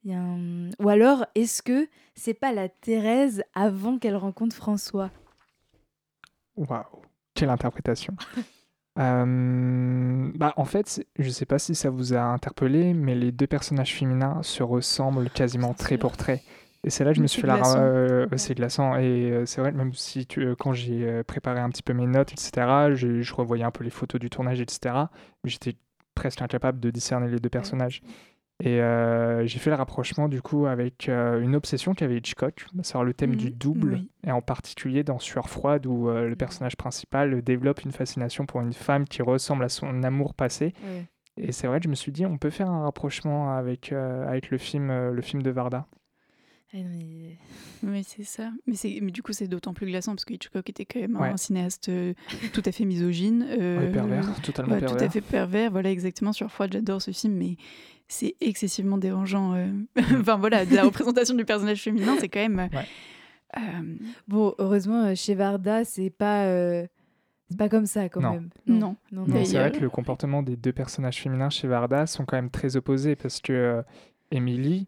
[0.04, 4.54] Il y a un- Ou alors, est-ce que c'est pas la Thérèse avant qu'elle rencontre
[4.56, 5.10] François?
[6.56, 6.84] Waouh,
[7.34, 8.14] quelle interprétation.
[8.98, 13.46] Euh, bah, en fait, je sais pas si ça vous a interpellé, mais les deux
[13.46, 16.42] personnages féminins se ressemblent quasiment trait pour trait.
[16.84, 17.62] Et c'est là que je me suis fait la...
[17.78, 18.96] euh, c'est glaçant.
[18.96, 22.06] Et euh, c'est vrai, même si tu, euh, quand j'ai préparé un petit peu mes
[22.06, 25.08] notes, etc., je, je revoyais un peu les photos du tournage, etc.,
[25.44, 25.76] mais j'étais
[26.14, 28.02] presque incapable de discerner les deux personnages.
[28.62, 33.04] Et euh, j'ai fait le rapprochement du coup avec euh, une obsession qu'avait Hitchcock, savoir
[33.04, 34.10] le thème du Mhm, double, oui.
[34.26, 38.60] et en particulier dans Sueur froide où euh, le personnage principal développe une fascination pour
[38.60, 40.74] une femme qui ressemble à son amour passé.
[41.38, 44.50] Et c'est vrai que je me suis dit, on peut faire un rapprochement avec, avec
[44.50, 45.86] le, film, le film de Varda.
[46.72, 47.36] Ah non, mais-
[47.82, 48.50] Oui, c'est ça.
[48.66, 51.16] Mais, c'est- mais du coup, c'est d'autant plus glaçant parce que Hitchcock était quand même
[51.16, 51.28] Ouais.
[51.28, 52.14] un cinéaste euh,
[52.52, 53.44] tout à fait misogyne.
[53.48, 55.08] euh, Ouais, pervers, totalement ouais, tout pervers.
[55.08, 55.70] à fait pervers.
[55.72, 56.32] Voilà, exactement.
[56.32, 57.56] Sur Froid, j'adore ce film, mais
[58.06, 59.54] c'est excessivement dérangeant.
[59.54, 59.66] euh.
[60.20, 62.60] enfin, voilà, de la représentation du personnage féminin, c'est quand même.
[62.60, 62.86] euh, Ouais.
[63.58, 63.94] euh,
[64.28, 66.86] Bon, heureusement, euh, chez Varda, c'est pas, euh,
[67.48, 68.32] c'est pas comme ça quand Non.
[68.34, 68.50] même.
[68.68, 68.96] Non.
[69.10, 72.36] non, Non, c'est vrai que le comportement des deux personnages féminins chez Varda sont quand
[72.36, 73.82] même très opposés parce que euh,
[74.30, 74.86] Emily,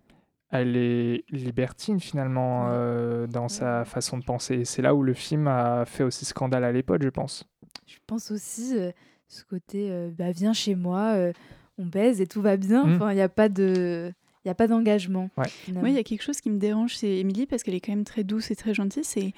[0.53, 2.71] elle est libertine finalement Ouais.
[2.73, 4.55] euh, dans sa façon de penser.
[4.61, 7.45] Et c'est là où le film a fait aussi scandale à l'époque, je pense.
[7.87, 8.93] Je pense aussi euh,
[9.29, 11.33] ce côté, euh, bah, viens chez moi, euh,
[11.79, 12.85] on baise et tout va bien.
[12.85, 12.95] Mm.
[12.95, 14.13] Enfin, il n'y a pas de,
[14.45, 15.31] il y a pas d'engagement.
[15.39, 15.47] Ouais.
[15.73, 17.93] Moi, il y a quelque chose qui me dérange chez Émilie parce qu'elle est quand
[17.93, 19.05] même très douce et très gentille.
[19.05, 19.33] C'est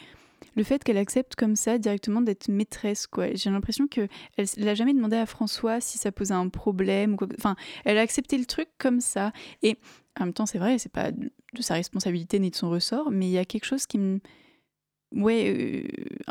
[0.56, 3.06] le fait qu'elle accepte comme ça directement d'être maîtresse.
[3.06, 3.34] quoi.
[3.34, 7.28] J'ai l'impression que elle n'a jamais demandé à François si ça posait un problème quoi.
[7.38, 9.32] Enfin, elle a accepté le truc comme ça.
[9.62, 9.76] Et
[10.18, 11.30] en même temps, c'est vrai, c'est pas de
[11.60, 14.20] sa responsabilité ni de son ressort, mais il y a quelque chose qui me
[15.14, 15.82] ouais, euh,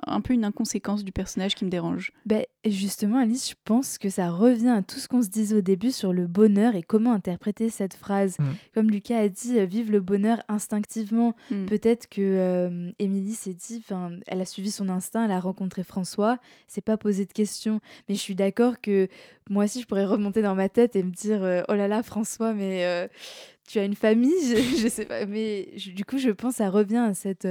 [0.08, 2.12] un peu une inconséquence du personnage qui me dérange.
[2.26, 5.62] Ben, justement, Alice, je pense que ça revient à tout ce qu'on se disait au
[5.62, 8.38] début sur le bonheur et comment interpréter cette phrase.
[8.40, 8.44] Mm.
[8.74, 11.36] Comme Lucas a dit, euh, vive le bonheur instinctivement.
[11.52, 11.66] Mm.
[11.66, 15.84] Peut-être que euh, Émilie s'est dit, enfin, elle a suivi son instinct, elle a rencontré
[15.84, 17.80] François, s'est pas posé de questions.
[18.10, 19.08] Mais je suis d'accord que
[19.50, 22.04] moi aussi, je pourrais remonter dans ma tête et me dire, euh, oh là là,
[22.04, 23.08] François, mais euh,
[23.68, 25.26] tu as une famille, je, je sais pas.
[25.26, 27.46] Mais je- du coup, je pense que ça revient à cette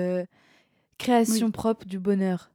[0.98, 2.50] création propre du bonheur.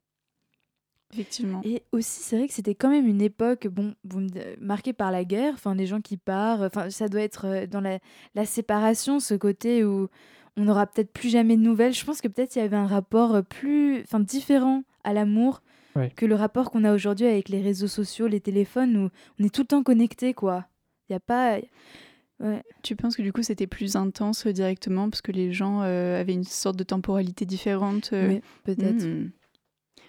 [1.14, 1.62] Effectivement.
[1.64, 5.10] Et aussi, c'est vrai que c'était quand même une époque, bon, vous me- marquée par
[5.12, 8.00] la guerre, enfin, les gens qui partent, enfin, ça doit être euh, dans la,
[8.36, 10.10] la séparation, ce côté où
[10.58, 11.94] on n'aura peut-être plus jamais de nouvelles.
[11.94, 15.62] Je pense que peut-être il y avait un rapport euh, plus, enfin, différent à l'amour
[15.96, 16.12] Oui.
[16.12, 19.54] que le rapport qu'on a aujourd'hui avec les réseaux sociaux, les téléphones, où on est
[19.54, 20.66] tout le temps connecté, quoi.
[21.10, 21.58] Il y a pas,
[22.40, 26.20] ouais, Tu penses que du coup c'était plus intense directement parce que les gens euh,
[26.20, 29.06] avaient une sorte de temporalité différente euh, peut-être.
[29.06, 29.30] Hmm.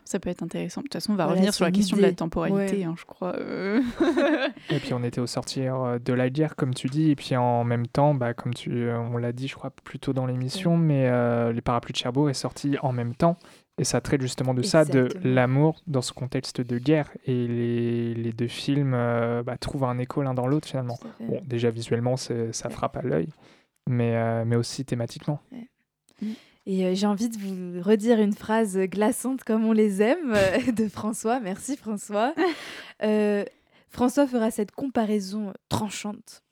[0.04, 0.80] Ça peut être intéressant.
[0.80, 2.84] De toute façon, on va Voilà, revenir sur la question de la temporalité, Ouais.
[2.84, 3.36] hein, je crois.
[3.36, 3.82] euh.
[4.70, 7.36] Et puis on était au sortir euh, de la guerre, comme tu dis, et puis
[7.36, 10.24] en même temps, bah, comme tu, euh, on l'a dit, je crois, plus tôt dans
[10.24, 13.36] l'émission, mais euh, Les Parapluies de Cherbourg est sorti en même temps,
[13.78, 18.14] et ça traite justement de ça, de l'amour dans ce contexte de guerre, et les,
[18.14, 20.98] les deux films euh, bah, trouvent un écho l'un dans l'autre finalement.
[21.20, 23.28] Bon, déjà visuellement, ça frappe à l'œil,
[23.88, 25.40] mais, euh, mais aussi thématiquement.
[26.68, 30.34] Et euh, j'ai envie de vous redire une phrase glaçante comme on les aime
[30.76, 31.40] de François.
[31.40, 32.34] Merci François.
[33.04, 33.44] Euh,
[33.90, 36.42] François fera cette comparaison tranchante.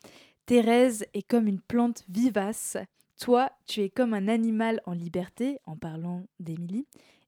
[0.47, 2.77] Thérèse est comme une plante vivace.
[3.21, 6.87] Toi, tu es comme un animal en liberté, en parlant d'Émilie.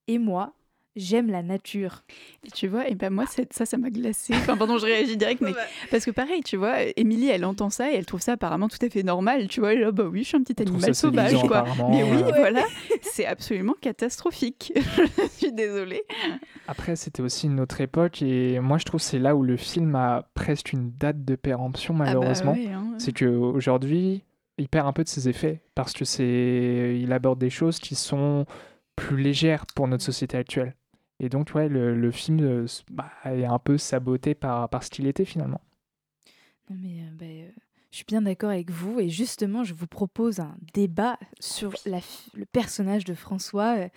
[0.09, 0.55] Et moi,
[0.97, 2.03] j'aime la nature.
[2.45, 4.35] Et tu vois, et ben moi, ça, ça m'a glacé.
[4.49, 5.53] Enfin, pardon, je réagis direct, mais
[5.91, 8.79] parce que pareil, tu vois, Émilie, elle entend ça et elle trouve ça apparemment tout
[8.83, 9.49] à fait normal.
[9.49, 11.59] Tu vois, là, bah oui, je suis un petit animal sauvage, quoi.
[11.59, 12.65] apparemment, Mais oui, voilà,
[13.03, 14.73] c'est absolument catastrophique.
[14.77, 16.03] je suis désolée.
[16.67, 19.57] Après, c'était aussi une autre époque et moi je trouve que c'est là où le
[19.57, 22.55] film a presque une date de péremption malheureusement.
[22.57, 22.95] Ah bah ouais, hein.
[22.99, 24.25] C'est qu'aujourd'hui,
[24.59, 27.95] il perd un peu de ses effets parce que c'est, il aborde des choses qui
[27.95, 28.45] sont
[28.99, 30.75] plus légères pour notre société actuelle.
[31.21, 34.91] Et donc, ouais, le, le film euh, bah, est un peu saboté par, par ce
[34.91, 35.61] qu'il était finalement.
[36.71, 37.49] Non mais euh, bah, euh,
[37.91, 42.01] je suis bien d'accord avec vous et justement je vous propose un débat sur la
[42.35, 43.79] le personnage de François.
[43.79, 43.89] euh,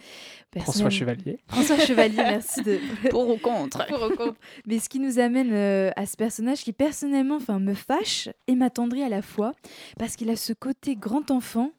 [0.61, 1.39] François Chevalier.
[1.47, 4.39] François Chevalier, merci de Pour ou contre pour ou contre.
[4.65, 8.55] Mais ce qui nous amène euh, à ce personnage qui personnellement enfin me fâche et
[8.55, 9.51] m'attendrit à la fois
[9.99, 11.71] parce qu'il a ce côté grand enfant.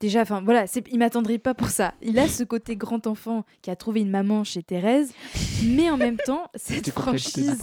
[0.00, 1.92] Déjà, enfin voilà, il m'attendrit pas pour ça.
[2.00, 5.12] Il a ce côté grand enfant qui a trouvé une maman chez Thérèse,
[5.62, 7.62] mais en même temps, cette franchise,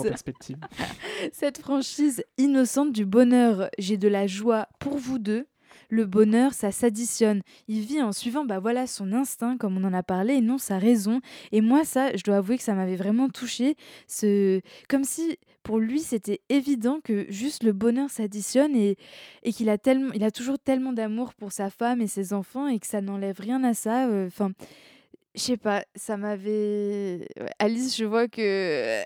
[1.34, 5.48] cette franchise innocente du bonheur, j'ai de la joie pour vous deux.
[5.90, 7.42] Le bonheur, ça s'additionne.
[7.68, 10.58] Il vit en suivant bah voilà son instinct, comme on en a parlé, et non
[10.58, 11.22] sa raison.
[11.52, 13.76] Et moi, ça, je dois avouer que ça m'avait vraiment touché.
[14.08, 14.60] Ce...
[14.90, 18.96] Comme si pour lui, c'était évident que juste le bonheur s'additionne et,
[19.44, 20.12] et qu'il a, tellement...
[20.14, 23.40] il a toujours tellement d'amour pour sa femme et ses enfants et que ça n'enlève
[23.40, 24.08] rien à ça.
[24.08, 24.52] euh, Enfin,
[25.36, 27.28] je sais pas, ça m'avait.
[27.60, 29.02] Alice, je vois que.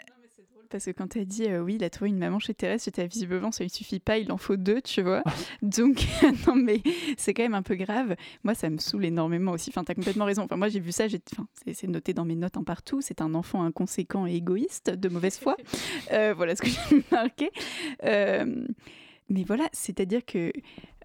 [0.72, 2.84] Parce que quand tu as dit euh, oui, il a trouvé une maman chez Thérèse,
[2.84, 5.24] c'était visiblement ça lui suffit pas, il en faut deux, tu vois.
[5.62, 6.06] Donc
[6.48, 6.82] non mais
[7.18, 8.16] c'est quand même un peu grave.
[8.44, 9.70] Moi ça me saoule énormément aussi.
[9.70, 10.44] Enfin t'as complètement raison.
[10.44, 13.02] Enfin moi j'ai vu ça, j'ai enfin c'est- noté dans mes notes en partout.
[13.02, 15.56] C'est un enfant inconséquent et égoïste, de mauvaise foi.
[16.12, 17.52] Euh, voilà ce que j'ai marqué.
[18.04, 18.66] Euh,
[19.30, 20.52] mais voilà, c'est-à-dire que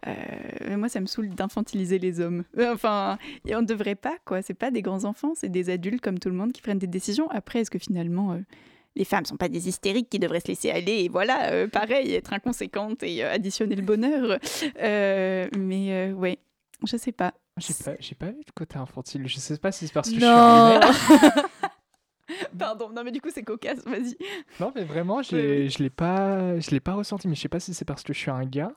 [0.06, 2.44] euh, moi, ça me saoule d'infantiliser les hommes.
[2.60, 4.42] Enfin, et on ne devrait pas, quoi.
[4.42, 6.86] C'est pas des grands enfants, c'est des adultes comme tout le monde qui prennent des
[6.86, 7.28] décisions.
[7.30, 8.38] Après, est-ce que finalement, euh,
[8.96, 12.12] les femmes sont pas des hystériques qui devraient se laisser aller et voilà, euh, pareil,
[12.14, 14.38] être inconséquentes et euh, additionner le bonheur
[14.82, 16.38] Euh, Mais euh, ouais,
[16.86, 17.34] je sais pas.
[17.58, 19.26] J'ai pas, j'ai pas vu de côté infantile.
[19.28, 21.40] Je sais pas si c'est parce que je suis.
[22.58, 24.16] Pardon, non mais du coup c'est cocasse, vas-y.
[24.60, 27.28] Non, mais vraiment, j'ai- je l'ai pas, je l'ai pas ressenti.
[27.28, 28.72] Mais je sais pas si c'est parce que je suis un gars.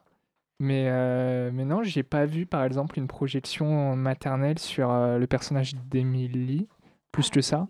[0.62, 5.26] Mais, euh, mais non, j'ai pas vu, par exemple, une projection maternelle sur euh, le
[5.26, 6.68] personnage d'Emily.
[7.12, 7.68] Plus que ça.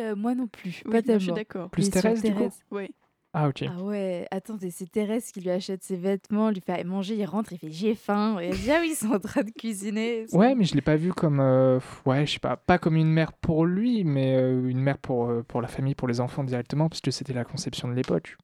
[0.00, 0.82] Euh, moi non plus.
[0.84, 1.34] Oui, pas non, je suis tellement.
[1.34, 1.70] d'accord.
[1.70, 2.58] Plus Thérèse, du coup Thérèse.
[2.70, 2.90] Ouais.
[3.36, 3.64] Ah, ok.
[3.68, 7.52] Ah ouais, attendez, c'est Thérèse qui lui achète ses vêtements, lui fait manger, il rentre,
[7.52, 8.38] il fait j'ai faim.
[8.40, 10.26] Et elle dit ah oui, ils sont en train de cuisiner.
[10.32, 13.10] Ouais, mais je l'ai pas vu comme, euh, ouais, je sais pas, pas comme une
[13.10, 16.44] mère pour lui, mais euh, une mère pour, euh, pour la famille, pour les enfants
[16.44, 18.36] directement, parce que c'était la conception de l'époque.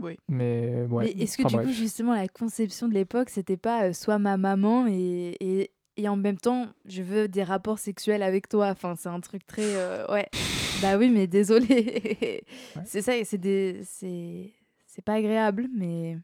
[0.00, 0.16] Oui.
[0.28, 1.12] Mais ouais.
[1.16, 1.66] Mais est-ce que enfin, du bref.
[1.68, 6.08] coup, justement, la conception de l'époque, c'était pas euh, soit ma maman et, et, et
[6.08, 9.62] en même temps, je veux des rapports sexuels avec toi Enfin, c'est un truc très.
[9.76, 10.28] euh, ouais.
[10.80, 12.44] Bah oui, mais désolé.
[12.84, 13.80] C'est ça, c'est des.
[13.84, 14.52] C'est.
[14.86, 16.16] C'est pas agréable, mais.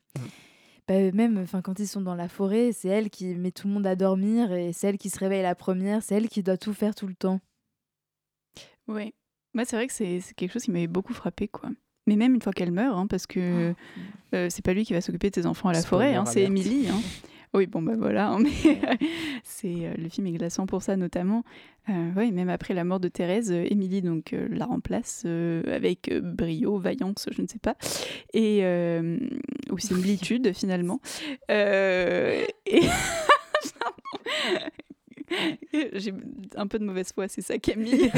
[0.87, 3.75] Bah, même enfin, quand ils sont dans la forêt, c'est elle qui met tout le
[3.75, 6.57] monde à dormir et c'est elle qui se réveille la première, c'est elle qui doit
[6.57, 7.41] tout faire tout le temps.
[8.87, 9.13] Ouais.
[9.55, 11.71] Moi, c'est vrai que c'est c'est quelque chose qui m'avait beaucoup frappé, quoi.
[12.07, 13.75] Mais même une fois qu'elle meurt, hein, parce que
[14.35, 16.43] euh, c'est pas lui qui va s'occuper de ses enfants à la forêt, hein, c'est.
[16.43, 16.89] Émilie.
[16.89, 17.01] hein.
[17.55, 18.31] Oui, bon, bah voilà.
[18.31, 18.51] hein, mais
[19.45, 21.45] c'est euh, le film est glaçant pour ça, notamment.
[21.89, 25.63] Euh, ouais, même après la mort de Thérèse, euh, Émilie donc euh, la remplace euh,
[25.73, 27.77] avec euh, brio, vaillance, je ne sais pas,
[28.33, 29.19] et euh,
[29.71, 31.01] ou similitude finalement.
[31.51, 32.83] Euh, et
[35.95, 36.13] J'ai
[36.57, 38.11] un peu de mauvaise foi, c'est ça, Camille.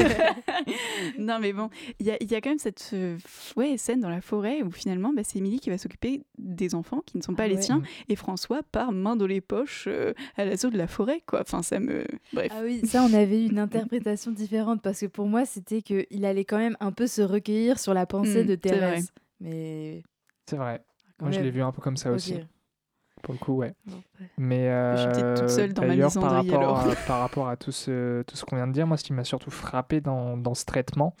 [1.17, 3.17] non, mais bon, il y a, il y a quand même cette euh,
[3.55, 7.01] ouais, scène dans la forêt où finalement, bah, c'est Émilie qui va s'occuper des enfants
[7.05, 7.61] qui ne sont pas Ah les ouais.
[7.61, 11.41] siens, et François part main dans les poches euh, à l'assaut de la forêt, quoi.
[11.41, 12.03] Enfin, ça me.
[12.33, 12.51] Bref.
[12.55, 16.25] Ah oui, ça on avait eu une interprétation différente parce que pour moi c'était qu'il
[16.25, 18.79] allait quand même un peu se recueillir sur la pensée Mm, de c'est vrai.
[18.79, 19.11] Thérèse.
[19.39, 20.03] Mais
[20.49, 20.83] C'est vrai.
[21.17, 22.35] quand Moi, je l'ai vu un peu comme ça aussi.
[23.27, 23.73] Pour le coup, ouais.
[24.37, 28.37] Mais toute euh, seule dans ma par rapport, à, par rapport à tout ce, tout
[28.37, 31.13] ce qu'on vient de dire, moi, ce qui m'a surtout frappé dans, dans ce traitement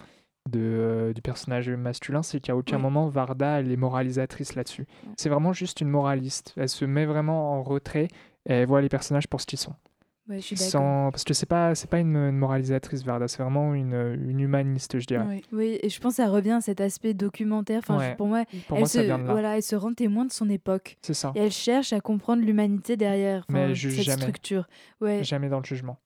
[0.49, 4.87] de, euh, du personnage masculin, c'est qu'à aucun moment Varda, elle est moralisatrice là-dessus.
[5.17, 6.53] C'est vraiment juste une moraliste.
[6.55, 8.07] Elle se met vraiment en retrait
[8.47, 9.75] et elle voit les personnages pour ce qu'ils sont.
[10.29, 10.71] Ouais, je suis d'accord.
[10.71, 11.11] Sans...
[11.11, 13.93] Parce que c'est pas, c'est pas une, une moralisatrice, Varda, c'est vraiment une,
[14.27, 15.41] une humaniste, je dirais.
[15.53, 17.79] Oui, et je pense que ça revient à cet aspect documentaire.
[17.79, 20.49] Enfin, je- pour moi, Pour elle moi, se, voilà, elle se rend témoin de son
[20.49, 20.97] époque.
[21.01, 21.31] C'est ça.
[21.35, 24.21] Et elle cherche à comprendre l'humanité derrière enfin, cette jamais.
[24.21, 24.67] structure.
[24.99, 25.23] Ouais.
[25.23, 25.97] Jamais dans le jugement.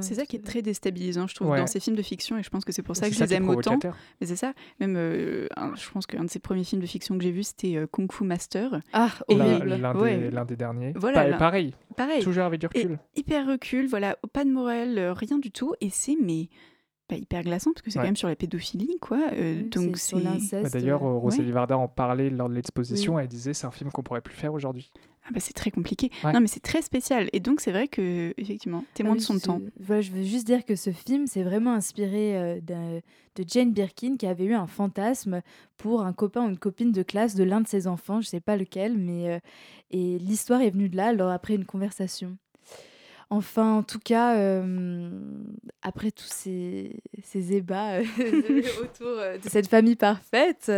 [0.00, 1.58] C'est ça qui est très déstabilisant, je trouve, Ouais.
[1.58, 3.34] dans ces films de fiction, et je pense que c'est pour ça que je les
[3.34, 3.78] aime autant.
[4.20, 7.16] Mais c'est ça, même, euh, un- je pense qu'un de ses premiers films de fiction
[7.18, 8.80] que j'ai vu, c'était euh, Kung Fu Master.
[8.92, 9.74] Ah, L'un horrible.
[9.74, 10.16] l'un Ouais.
[10.18, 10.92] des, l'un des derniers.
[10.96, 12.98] Voilà, Pa- pareil, Pareil, toujours avec du et recul.
[13.16, 16.48] hyper recul, voilà, pas de morale, euh, rien du tout, et c'est mais
[17.08, 18.04] pas hyper glaçant parce que c'est Ouais.
[18.04, 19.18] quand même sur la pédophilie, quoi.
[19.32, 20.68] euh, Oui, donc c'est Bah.
[20.72, 23.18] D'ailleurs, Rosalie Varda en parlait lors de l'exposition.
[23.18, 24.90] Elle disait c'est un film qu'on pourrait plus faire aujourd'hui.
[25.24, 26.10] Ah bah, c'est très compliqué.
[26.24, 26.32] Ouais.
[26.32, 29.38] Non, mais c'est très spécial, et donc c'est vrai que effectivement, témoin Ah de son
[29.38, 29.60] temps.
[29.78, 34.16] Voilà, je veux juste dire que ce film s'est vraiment inspiré euh, de Jane Birkin
[34.16, 35.42] qui avait eu un fantasme
[35.76, 38.40] pour un copain ou une copine de classe de l'un de ses enfants, je sais
[38.40, 39.38] pas lequel, mais euh,
[39.90, 42.36] et l'histoire est venue de là, alors après une conversation.
[43.30, 45.10] Enfin, en tout cas, euh,
[45.80, 48.04] après tous ces, ces ébats euh,
[48.82, 50.70] autour de cette famille parfaite,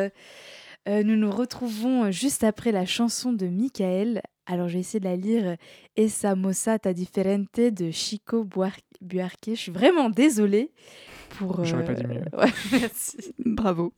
[0.89, 4.23] euh, nous nous retrouvons juste après la chanson de Michael.
[4.47, 5.57] Alors, je vais essayer de la lire.
[5.97, 9.51] Esa mossata differente de Chico Buar- Buarque.
[9.51, 10.71] Je suis vraiment désolée
[11.39, 11.65] pour.
[11.65, 12.25] J'aurais pas euh, dit mieux.
[12.39, 13.17] ouais, merci.
[13.39, 13.93] Bravo.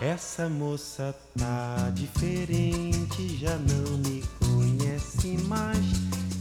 [0.00, 4.22] Essa moça tá diferente, já não me
[5.04, 5.84] conhece mais.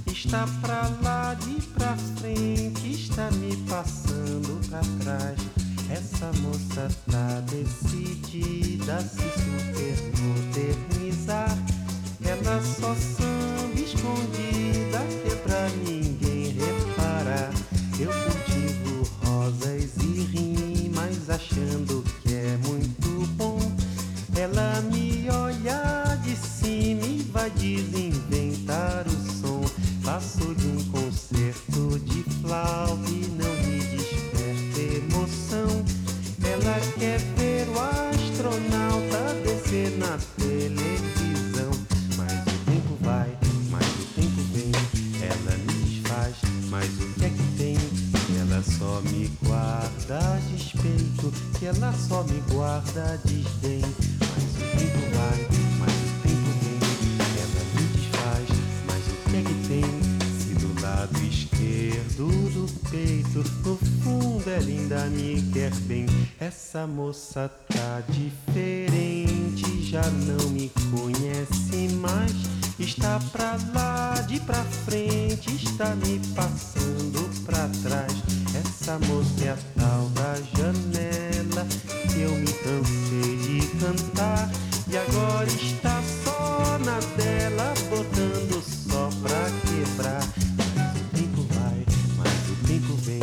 [0.07, 5.37] Está pra lá de pra frente, está me passando pra trás.
[5.89, 11.57] Essa moça tá decidida a se supermodernizar.
[12.23, 17.51] Ela só samba escondida, que é pra ninguém reparar.
[17.99, 22.82] Eu cultivo rosas e rimas, achando que é muito
[50.11, 53.81] a despeito, que ela só me guarda desdém.
[54.19, 55.47] Mas o tempo vai,
[55.79, 56.79] mas o tempo vem.
[57.39, 58.49] Ela me desfaz,
[58.85, 59.85] mas o que é que tem?
[60.39, 66.05] Se do lado esquerdo do peito, no fundo ela ainda me quer bem.
[66.39, 72.33] Essa moça tá diferente, já não me conhece mais.
[72.79, 78.42] Está pra lá, de pra frente, está me passando pra trás.
[78.55, 81.65] Essa moça é a tal da janela
[82.11, 84.51] que eu me cansei de cantar.
[84.87, 90.21] E agora está só na dela, botando só pra quebrar.
[90.77, 91.85] Mas o tempo vai,
[92.15, 93.21] mas o tempo vem,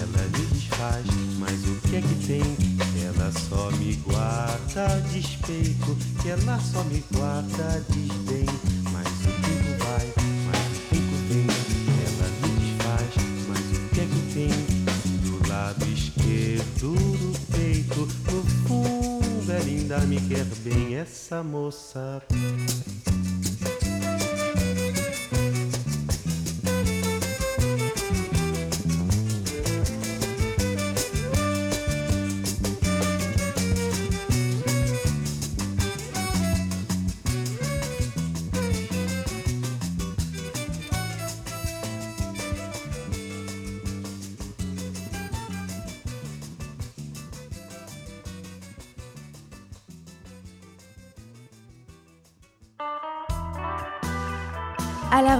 [0.00, 1.04] ela me desfaz.
[1.38, 2.56] Mas o que é que tem?
[3.04, 8.46] Ela só me guarda despeito, ela só me guarda desdém.
[8.90, 10.21] Mas o tempo vai,
[16.82, 16.96] do
[17.52, 22.20] peito, no fundo ela ainda me quer bem, essa moça.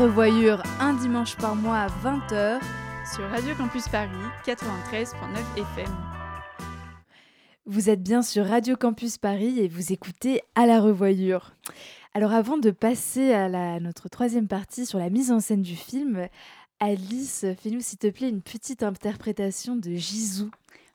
[0.02, 2.60] Revoyure, un dimanche par mois à 20h.
[3.14, 4.08] Sur Radio Campus Paris,
[4.44, 5.06] 93.9
[5.56, 5.90] FM.
[7.66, 11.52] Vous êtes bien sur Radio Campus Paris et vous écoutez À la revoyure.
[12.14, 15.76] Alors avant de passer à la- notre troisième partie sur la mise en scène du
[15.76, 16.26] film,
[16.80, 20.50] Alice, fais-nous s'il te plaît une petite interprétation de Jisoo.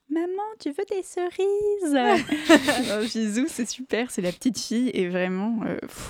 [0.10, 0.28] Maman,
[0.60, 2.26] tu veux des cerises?
[3.00, 6.10] Oh, Jisoo, c'est super, c'est la petite fille et vraiment, euh, pff,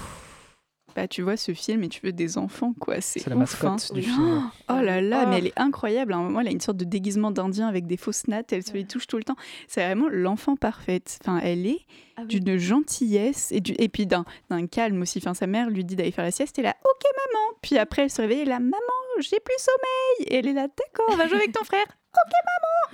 [0.97, 3.69] bah tu vois ce film et tu veux des enfants quoi, c'est la ouf, hein.
[3.69, 4.49] mascotte du film.
[4.67, 5.29] Oh là là, Oh.
[5.29, 6.11] mais elle est incroyable.
[6.13, 8.51] À un moment, elle a une sorte de déguisement d'Indien avec des fausses nattes.
[8.51, 9.35] Elle se les touche tout le temps.
[9.67, 11.19] C'est vraiment l'enfant parfaite.
[11.21, 11.81] Enfin, elle est
[12.15, 12.39] Ah oui.
[12.39, 13.73] d'une gentillesse et, du...
[13.77, 15.19] et puis d'un d'un calme aussi.
[15.19, 16.57] Enfin, sa mère lui dit d'aller faire la sieste.
[16.57, 17.57] Et là, ok maman.
[17.61, 18.39] Puis après, elle se réveille.
[18.41, 18.77] Et là, maman,
[19.19, 20.27] j'ai plus sommeil.
[20.33, 21.85] Et elle est là, d'accord, va jouer avec ton frère.
[22.17, 22.33] Ok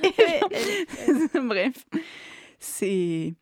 [0.04, 0.14] maman.
[1.34, 1.86] Et Bref,
[2.60, 3.34] c'est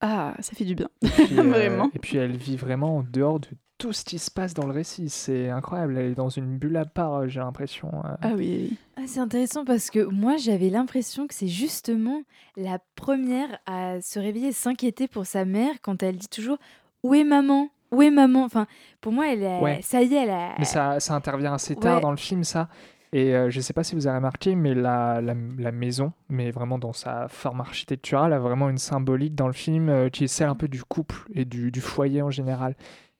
[0.00, 0.88] ah, ça fait du bien.
[1.00, 1.90] Puis, euh, Vraiment.
[1.94, 3.48] Et puis elle vit vraiment en dehors de
[3.78, 5.08] tout ce qui se passe dans le récit.
[5.10, 5.98] C'est incroyable.
[5.98, 7.88] Elle est dans une bulle à part, euh, j'ai l'impression.
[8.04, 8.14] euh.
[8.22, 8.76] Ah oui.
[8.96, 12.22] Ah, c'est intéressant parce que moi, j'avais l'impression que c'est justement
[12.56, 16.58] la première à se réveiller et s'inquiéter pour sa mère quand elle dit toujours
[17.02, 17.68] Où est maman?
[17.92, 18.44] Où est maman?
[18.44, 18.66] Enfin,
[19.00, 19.80] pour moi, elle Ouais.
[19.82, 20.54] ça y est, elle a.
[20.58, 22.00] Mais ça, ça intervient assez tard Ouais.
[22.00, 22.68] dans le film, ça.
[23.12, 26.12] Et euh, je ne sais pas si vous avez remarqué, mais la, la, la maison,
[26.28, 30.24] mais vraiment dans sa forme architecturale, a vraiment une symbolique dans le film euh, qui
[30.24, 32.74] est celle un peu du couple et du, du foyer en général.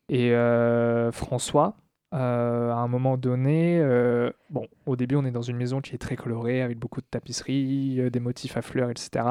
[0.09, 1.77] Et euh, François,
[2.15, 5.95] euh, à un moment donné, euh, bon, au début, on est dans une maison qui
[5.95, 9.27] est très colorée, avec beaucoup de tapisseries, euh, des motifs à fleurs, etc.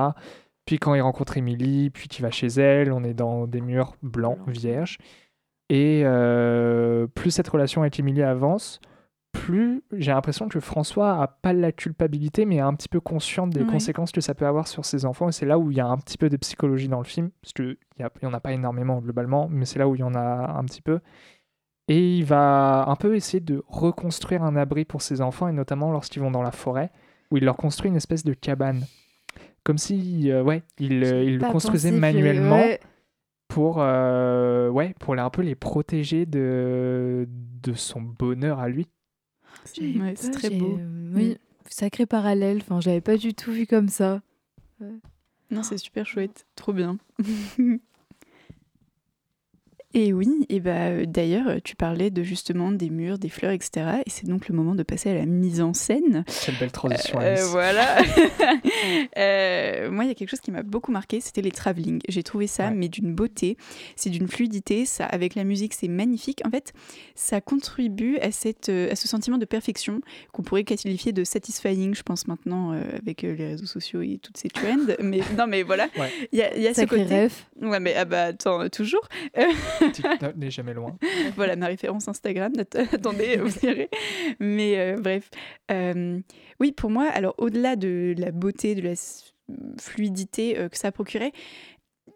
[0.66, 3.96] Puis quand il rencontre Émilie, puis qu'il va chez elle, on est dans des murs
[4.02, 4.52] blancs, Blanc.
[4.52, 4.98] vierges.
[5.70, 6.04] Et
[7.16, 8.80] plus cette relation avec Émilie avance,
[9.36, 13.50] plus j'ai l'impression que François a pas la culpabilité, mais est un petit peu consciente
[13.52, 15.30] des conséquences que ça peut avoir sur ses enfants.
[15.30, 17.30] Et c'est là où il y a un petit peu de psychologie dans le film,
[17.42, 20.16] parce qu'il n'y en a pas énormément globalement, mais c'est là où il y en
[20.16, 21.00] a un petit peu.
[21.88, 25.92] Et il va un peu essayer de reconstruire un abri pour ses enfants, et notamment
[25.92, 26.90] lorsqu'ils vont dans la forêt,
[27.32, 28.86] où il leur construit une espèce de cabane.
[29.64, 32.80] Comme si, euh, ouais, il, euh, il le construisait que- manuellement ouais.
[33.48, 38.88] pour, euh, ouais, pour un peu les protéger de, de son bonheur à lui.
[40.00, 40.80] Ouais, c'est très beau.
[41.16, 41.38] Oui,
[41.70, 42.58] sacré parallèle.
[42.62, 44.22] Enfin, j'avais pas du tout vu comme ça.
[45.52, 46.98] Non, c'est super chouette, trop bien.
[49.98, 54.02] Et oui, et bah euh, d'ailleurs, tu parlais de justement des murs, des fleurs, etc.
[54.06, 56.26] Et c'est donc le moment de passer à la mise en scène.
[56.46, 57.46] Quelle belle transition, Euh, Alice.
[57.46, 57.98] voilà.
[59.18, 62.00] Euh, moi, il y a quelque chose qui m'a beaucoup marqué, c'était les travelling.
[62.10, 62.74] J'ai trouvé ça, Ouais.
[62.76, 63.56] mais d'une beauté,
[63.96, 64.86] c'est d'une fluidité.
[64.86, 66.42] Ça, avec la musique, c'est magnifique.
[66.46, 66.74] En fait,
[67.16, 70.02] ça contribue à cette, euh, à ce sentiment de perfection
[70.34, 74.38] qu'on pourrait qualifier de satisfying, je pense maintenant euh, avec les réseaux sociaux et toutes
[74.38, 74.76] ces trends.
[75.02, 76.12] mais non, mais voilà, il Ouais.
[76.34, 77.04] y a, il y a ce côté.
[77.06, 77.34] rêve.
[77.62, 79.08] Ouais, mais ah bah attends, euh, toujours.
[79.92, 80.98] TikTok n'est jamais loin.
[81.36, 82.54] voilà ma référence Instagram.
[82.58, 83.90] Att- Attendez, vous verrez.
[84.40, 85.30] Mais euh, bref,
[85.72, 86.20] Euh,
[86.60, 88.94] oui, pour moi, alors au-delà de la beauté, de la
[89.80, 91.32] fluidité euh, que ça procurait,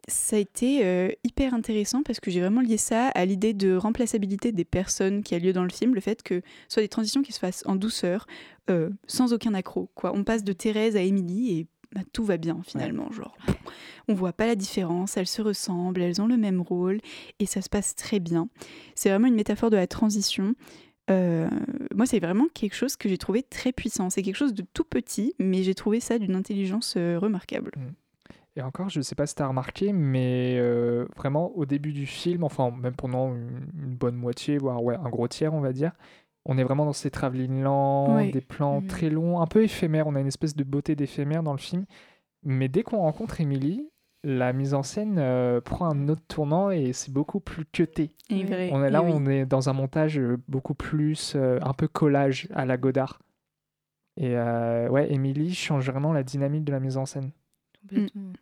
[0.07, 3.75] ça a été euh, hyper intéressant parce que j'ai vraiment lié ça à l'idée de
[3.75, 6.87] remplaçabilité des personnes qui a lieu dans le film, le fait que ce soit des
[6.89, 8.25] transitions qui se fassent en douceur,
[8.69, 9.89] euh, sans aucun accroc.
[9.95, 10.11] Quoi.
[10.15, 13.11] On passe de Thérèse à Émilie et bah, tout va bien finalement.
[13.11, 13.35] Genre,
[14.07, 16.99] on voit pas la différence, elles se ressemblent, elles ont le même rôle
[17.39, 18.49] et ça se passe très bien.
[18.95, 20.55] C'est vraiment une métaphore de la transition.
[21.09, 21.49] Euh,
[21.95, 24.09] moi, c'est vraiment quelque chose que j'ai trouvé très puissant.
[24.09, 27.71] C'est quelque chose de tout petit, mais j'ai trouvé ça d'une intelligence euh, remarquable.
[28.55, 31.93] Et encore, je ne sais pas si tu as remarqué, mais euh, vraiment au début
[31.93, 35.61] du film, enfin même pendant une, une bonne moitié, voire ouais, un gros tiers, on
[35.61, 35.93] va dire,
[36.51, 38.87] on est vraiment dans ces travelling lents, des plans Mhm.
[38.87, 40.07] très longs, un peu éphémères.
[40.07, 41.85] On a une espèce de beauté d'éphémère dans le film.
[42.43, 43.89] Mais dès qu'on rencontre Emily,
[44.23, 48.11] la mise en scène euh, prend un autre tournant et c'est beaucoup plus cuté.
[48.31, 49.11] On est là, oui.
[49.13, 53.19] on est dans un montage euh, beaucoup plus, euh, un peu collage à la Godard.
[54.17, 57.31] Et euh, ouais, Emily change vraiment la dynamique de la mise en scène.
[57.81, 58.33] Complètement.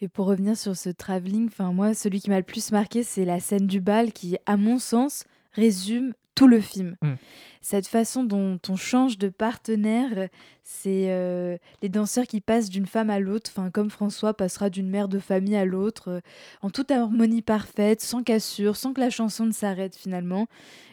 [0.00, 3.24] Et pour revenir sur ce travelling, enfin moi, celui qui m'a le plus marqué, c'est
[3.26, 6.96] la scène du bal qui, à mon sens, résume tout le film.
[7.02, 7.12] Mm.
[7.60, 10.30] Cette façon dont on change de partenaire,
[10.64, 14.88] c'est euh, les danseurs qui passent d'une femme à l'autre, enfin comme François passera d'une
[14.88, 16.20] mère de famille à l'autre, euh,
[16.62, 20.46] en toute harmonie parfaite, sans cassure, sans que la chanson ne s'arrête finalement.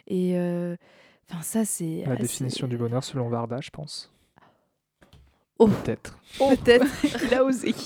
[0.08, 0.76] Et euh,
[1.32, 4.12] enfin ça c'est La assez- définition du bonheur selon Varda, je pense.
[5.60, 5.70] Oh.
[5.70, 6.20] Peut-être.
[6.38, 6.86] peut-être.
[7.26, 7.74] Il a osé.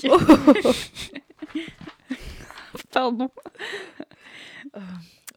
[2.92, 3.30] Pardon.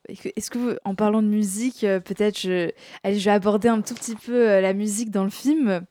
[0.08, 2.70] Est-ce que, vous- en parlant de musique, euh, peut-être je,
[3.04, 5.82] je vais aborder un tout petit peu euh, la musique dans le film.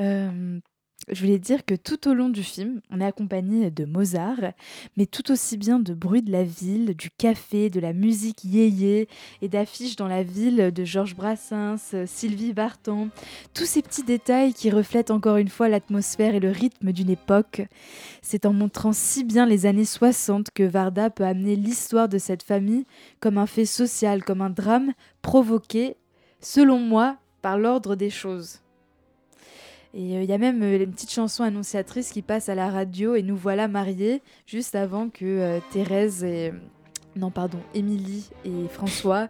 [0.00, 0.58] Euh,
[1.08, 4.52] je voulais dire que tout au long du film, on est accompagné de Mozart,
[4.96, 9.08] mais tout aussi bien de bruit de la ville, du café, de la musique yéyé
[9.42, 13.08] et d'affiches dans la ville de Georges Brassens, Sylvie Vartan.
[13.52, 17.62] Tous ces petits détails qui reflètent encore une fois l'atmosphère et le rythme d'une époque.
[18.22, 22.42] C'est en montrant si bien les années 60 que Varda peut amener l'histoire de cette
[22.42, 22.86] famille
[23.20, 24.92] comme un fait social, comme un drame
[25.22, 25.96] provoqué,
[26.40, 28.63] selon moi, par l'ordre des choses.
[29.96, 32.68] Et euh, il y a même euh, une petite chanson annonciatrice qui passe à la
[32.68, 36.52] radio et nous voilà mariés juste avant que euh, Thérèse et...
[37.16, 39.28] Non, pardon, Émilie et François...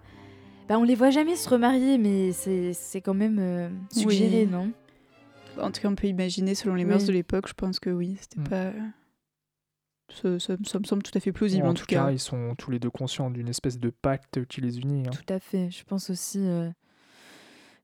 [0.67, 4.51] Bah, on les voit jamais se remarier, mais c'est c'est quand même euh, suggéré, Oui.
[4.51, 4.73] non?
[5.61, 7.09] En tout cas, on peut imaginer, selon les mœurs Oui.
[7.09, 8.49] de l'époque, je pense que oui, c'était Mm.
[8.49, 8.73] pas.
[10.11, 12.55] Ça, ça- ça me semble tout à fait plausible, en, en, tout cas, ils sont
[12.57, 15.07] tous les deux conscients d'une espèce de pacte qui les unit.
[15.07, 15.11] hein.
[15.11, 16.39] Tout à fait, je pense aussi...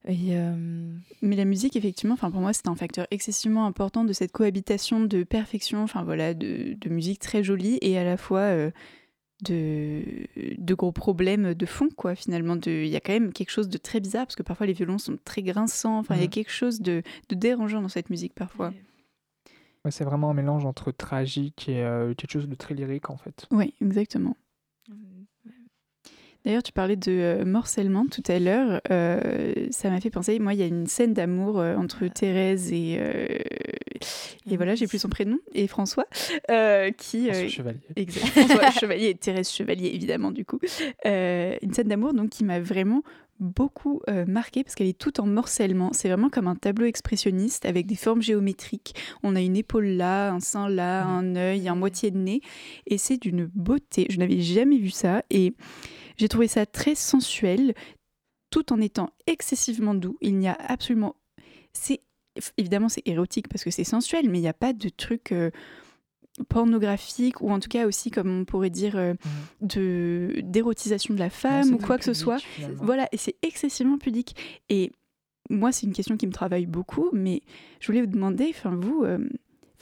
[0.09, 0.93] euh, Et, euh,
[1.23, 5.01] Mais la musique, effectivement, enfin pour moi, c'était un facteur excessivement important de cette cohabitation
[5.05, 8.71] de perfection, enfin voilà, de, de musique très jolie et à la fois euh,
[9.45, 10.03] de,
[10.59, 12.57] de gros problèmes de fond, quoi, finalement.
[12.67, 14.99] Il y a quand même quelque chose de très bizarre, parce que parfois les violons
[14.99, 15.99] sont très grinçants.
[15.99, 16.31] Enfin, il y a Mhm.
[16.31, 18.73] quelque chose de, de dérangeant dans cette musique, parfois.
[19.85, 23.17] Ouais, c'est vraiment un mélange entre tragique et euh, quelque chose de très lyrique en
[23.17, 23.47] fait.
[23.51, 24.37] Oui, exactement.
[26.45, 28.81] D'ailleurs, tu parlais de euh, morcellement tout à l'heure.
[28.91, 32.73] Euh, ça m'a fait penser, moi, il y a une scène d'amour euh, entre Thérèse
[32.73, 32.97] et...
[32.99, 33.27] euh,
[34.51, 36.07] et voilà, j'ai plus son prénom, et François,
[36.51, 37.27] euh, qui...
[37.27, 37.81] François euh, Chevalier.
[37.95, 38.27] Exact.
[38.27, 40.59] François Chevalier et Thérèse Chevalier, évidemment, du coup.
[41.05, 43.03] Euh, une scène d'amour donc qui m'a vraiment
[43.41, 45.91] beaucoup euh, marqué parce qu'elle est toute en morcellement.
[45.93, 48.95] C'est vraiment comme un tableau expressionniste avec des formes géométriques.
[49.23, 52.41] On a une épaule là, un sein là, un œil, un moitié de nez.
[52.87, 54.07] Et c'est d'une beauté.
[54.11, 55.25] Je n'avais jamais vu ça.
[55.31, 55.55] Et
[56.17, 57.75] j'ai trouvé ça très sensuel
[58.51, 60.17] tout en étant excessivement doux.
[60.21, 61.17] Il n'y a absolument...
[61.73, 62.03] C'est
[62.57, 65.33] Évidemment, c'est érotique parce que c'est sensuel, mais il n'y a pas de truc...
[65.33, 65.51] euh,
[66.49, 69.15] pornographique ou en tout cas aussi comme on pourrait dire euh,
[69.61, 72.83] de d'érotisation de la Ouais, femme ou quoi que ce soit finalement.
[72.85, 74.35] voilà et c'est excessivement pudique
[74.69, 74.91] et
[75.49, 77.43] moi c'est une question qui me travaille beaucoup mais
[77.81, 79.19] je voulais vous demander enfin vous euh,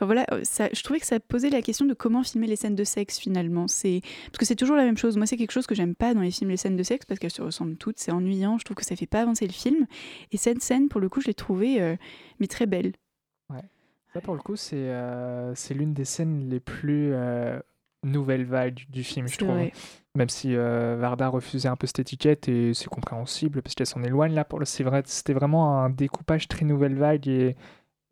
[0.00, 2.54] Enfin voilà, euh, ça, je trouvais que ça posait la question de comment filmer les
[2.54, 3.66] scènes de sexe finalement.
[3.66, 5.16] C'est parce que c'est toujours la même chose.
[5.16, 7.18] Moi, c'est quelque chose que j'aime pas dans les films les scènes de sexe parce
[7.18, 7.98] qu'elles se ressemblent toutes.
[7.98, 8.58] C'est ennuyant.
[8.58, 9.88] Je trouve que ça fait pas avancer le film.
[10.30, 11.96] Et cette scène, pour le coup, je l'ai trouvée euh,
[12.38, 12.92] mais très belle.
[14.12, 17.58] Ça, pour le coup, c'est euh, l'une des scènes les plus euh,
[18.02, 19.50] nouvelles vagues du, du film, je trouve.
[19.50, 19.72] vrai.
[20.14, 24.02] Même si euh, Varda refusait un peu cette étiquette, et c'est compréhensible, parce qu'elle s'en
[24.02, 24.44] éloigne là.
[24.44, 27.56] Pour vrai, C'était vraiment un découpage très nouvelle vague, et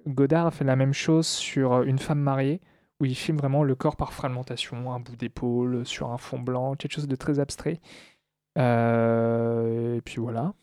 [0.06, 2.60] Godard a fait la même chose sur Une femme mariée,
[3.00, 6.76] où il filme vraiment le corps par fragmentation, un bout d'épaule sur un fond blanc,
[6.76, 7.80] quelque chose de très abstrait.
[8.58, 10.54] Euh, et puis voilà.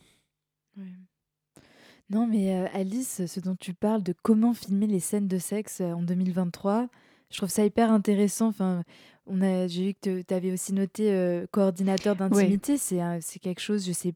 [2.14, 5.82] Non, mais euh, Alice, ce dont tu parles de comment filmer les scènes de sexe
[5.82, 6.88] euh, en 2023,
[7.32, 8.48] je trouve ça hyper intéressant.
[8.48, 8.84] Enfin,
[9.26, 12.78] on a, j'ai vu que tu avais aussi noté euh, coordinateur d'intimité.
[12.78, 14.14] C'est c'est quelque chose, je sais.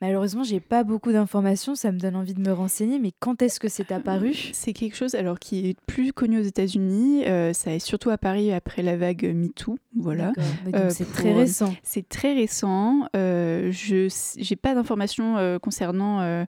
[0.00, 1.74] Malheureusement, j'ai pas beaucoup d'informations.
[1.74, 2.98] Ça me donne envie de me renseigner.
[2.98, 4.34] Mais quand est-ce que c'est apparu?
[4.52, 7.24] C'est quelque chose alors qui est plus connu aux États-Unis.
[7.26, 9.78] euh, ça est surtout apparu après la vague MeToo.
[9.96, 10.32] Voilà.
[10.74, 11.74] Euh, c'est très récent.
[11.82, 13.08] C'est très récent.
[13.14, 16.44] je j'ai pas d'informations concernant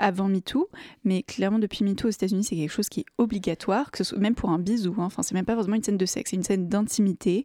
[0.00, 0.68] avant MeToo,
[1.04, 4.18] mais clairement depuis MeToo aux États-Unis, c'est quelque chose qui est obligatoire, que ce soit
[4.18, 4.94] même pour un bisou.
[4.98, 5.04] Hein.
[5.04, 7.44] Enfin, c'est même pas forcément une scène de sexe, c'est une scène d'intimité.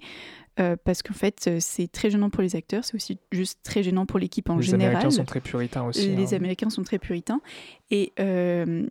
[0.59, 3.83] euh, parce qu'en fait, euh, c'est très gênant pour les acteurs, c'est aussi juste très
[3.83, 4.95] gênant pour l'équipe en les général.
[4.95, 6.15] Américains sont très puritains aussi.
[6.15, 6.37] Les hein.
[6.37, 7.41] Américains sont très puritains.
[7.91, 8.87] Et euh,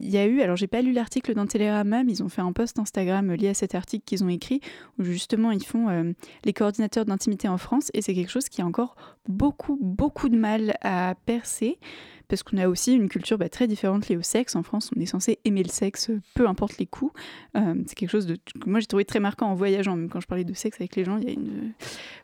[0.00, 2.42] il y a eu, alors j'ai pas lu l'article dans Télérama, mais ils ont fait
[2.42, 4.60] un post Instagram lié à cet article qu'ils ont écrit,
[4.98, 6.12] où justement ils font euh,
[6.44, 8.96] les coordinateurs d'intimité en France, et c'est quelque chose qui a encore
[9.28, 11.78] beaucoup, beaucoup de mal à percer,
[12.28, 14.56] parce qu'on a aussi une culture bah, très différente liée au sexe.
[14.56, 17.12] En France, on est censé aimer le sexe, peu importe les coups.
[17.56, 20.20] Euh, c'est quelque chose de, que moi j'ai trouvé très marquant en voyageant, même quand
[20.20, 21.72] je parlais de sexe avec les gens, il y a une...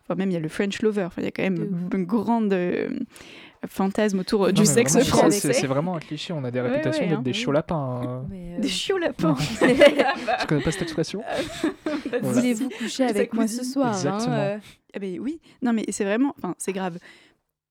[0.03, 2.05] Enfin, même il y a le French lover, enfin, il y a quand même une
[2.05, 2.51] grande...
[2.53, 2.89] euh,
[3.67, 5.39] fantasme autour Non, du sexe français.
[5.39, 6.33] C'est c'est vraiment un cliché.
[6.33, 7.23] On a des réputations ouais, d'être hein.
[7.23, 8.01] des chauds lapins.
[8.03, 8.25] hein.
[8.33, 9.35] Euh, Des chiots lapins.
[9.35, 9.65] Tu
[10.47, 11.23] connais pas cette expression
[11.85, 12.19] Voilà.
[12.21, 14.35] Voulez-vous coucher avec moi ce soir hein, Exactement.
[14.35, 14.57] euh,
[14.93, 16.97] Ah ben oui, non mais c'est vraiment, enfin c'est grave.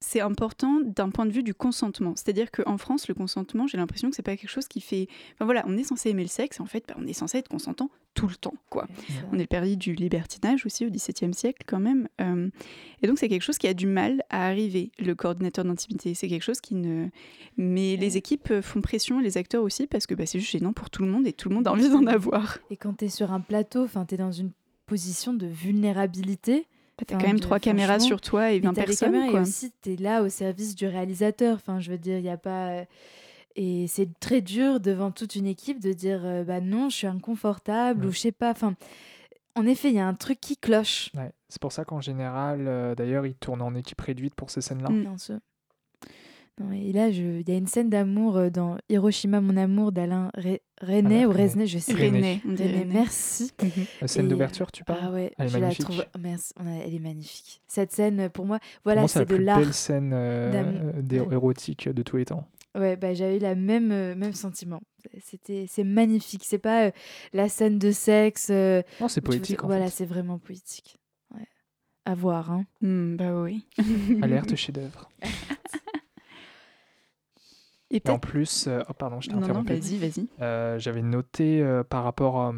[0.05, 2.15] C'est important d'un point de vue du consentement.
[2.17, 5.07] C'est-à-dire qu'en France, le consentement, j'ai l'impression que c'est pas quelque chose qui fait.
[5.35, 7.39] Enfin voilà, on est censé aimer le sexe, et en fait, bah, on est censé
[7.39, 8.87] être consentant tout le temps, quoi.
[9.33, 12.09] On est le perdit du libertinage aussi au XVIIe siècle quand même.
[12.21, 12.51] Euh,
[13.01, 16.15] et donc c'est quelque chose qui a du mal à arriver, le coordinateur d'intimité.
[16.15, 17.09] C'est quelque chose qui ne...
[17.57, 20.73] Mais les équipes euh, font pression, les acteurs aussi, parce que bah, c'est juste gênant
[20.73, 22.59] pour tout le monde et tout le monde a envie d'en avoir.
[22.71, 24.51] Et quand tu es sur un plateau, tu es dans une
[24.87, 26.67] position de vulnérabilité.
[26.97, 29.31] T'as Enfin, quand même trois caméras sur toi et Et 20 t'as les personnes.
[29.31, 29.39] quoi.
[29.41, 31.57] et aussi tu es là au service du réalisateur.
[31.57, 32.85] Enfin, je veux dire, il n'y a pas.
[33.57, 37.07] Et c'est très dur devant toute une équipe de dire euh, bah non, je suis
[37.07, 38.07] inconfortable Ouais.
[38.09, 38.51] ou je sais pas.
[38.51, 38.75] Enfin,
[39.57, 41.11] en effet, il y a un truc qui cloche.
[41.17, 41.31] Ouais.
[41.51, 44.89] C'est pour ça qu'en général, euh, d'ailleurs, ils tournent en équipe réduite pour ces scènes-là.
[44.89, 45.17] Mm.
[46.61, 49.91] Non, et là, je- il y a une scène d'amour euh, dans Hiroshima, mon amour
[49.91, 51.43] d'Alain Re- René Alain ou René.
[51.45, 51.95] Resnay, je sais.
[51.95, 52.43] René.
[52.87, 53.51] Merci.
[54.03, 54.99] La scène d'ouverture, tu parles?
[55.03, 55.85] Ah ouais, Elle est je la magnifique.
[55.87, 56.05] trouve.
[56.21, 57.63] Merci, on a- elle est magnifique.
[57.69, 59.59] Cette scène, euh, pour moi, voilà, c'est la c'est de plus l'art.
[59.61, 60.93] belle scène euh,
[61.31, 62.47] érotique de tous les temps.
[62.75, 64.81] Ouais, bah, j'avais la même, euh, même sentiment.
[65.21, 66.43] C'était, c'est magnifique.
[66.45, 66.91] C'est pas euh,
[67.33, 68.49] la scène de sexe.
[68.51, 70.99] euh, Non, c'est vois, poétique en Voilà, c'est vraiment poétique.
[71.35, 71.47] Ouais.
[72.05, 72.51] À voir.
[72.51, 72.65] Hein.
[72.83, 73.67] Hmm, bah oui.
[74.23, 75.11] Alerte chef-d'œuvre.
[77.93, 79.75] Et Et en plus, euh, oh, pardon, je t'ai interrompu.
[79.75, 80.27] vas-y, vas-y.
[80.41, 82.53] Euh, J'avais noté euh, par rapport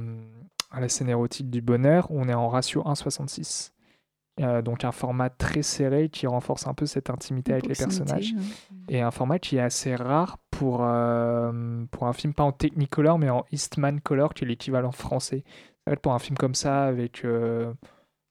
[0.71, 3.71] à la scène érotique du bonheur, on est en ratio 1,66.
[4.41, 8.35] Euh, donc un format très serré qui renforce un peu cette intimité avec les personnages.
[8.37, 8.75] hein.
[8.89, 13.19] Et un format qui est assez rare pour, euh, pour un film, pas en Technicolor,
[13.19, 15.45] mais en Eastman Color, qui est l'équivalent français.
[16.03, 17.73] Pour un film comme ça, avec euh,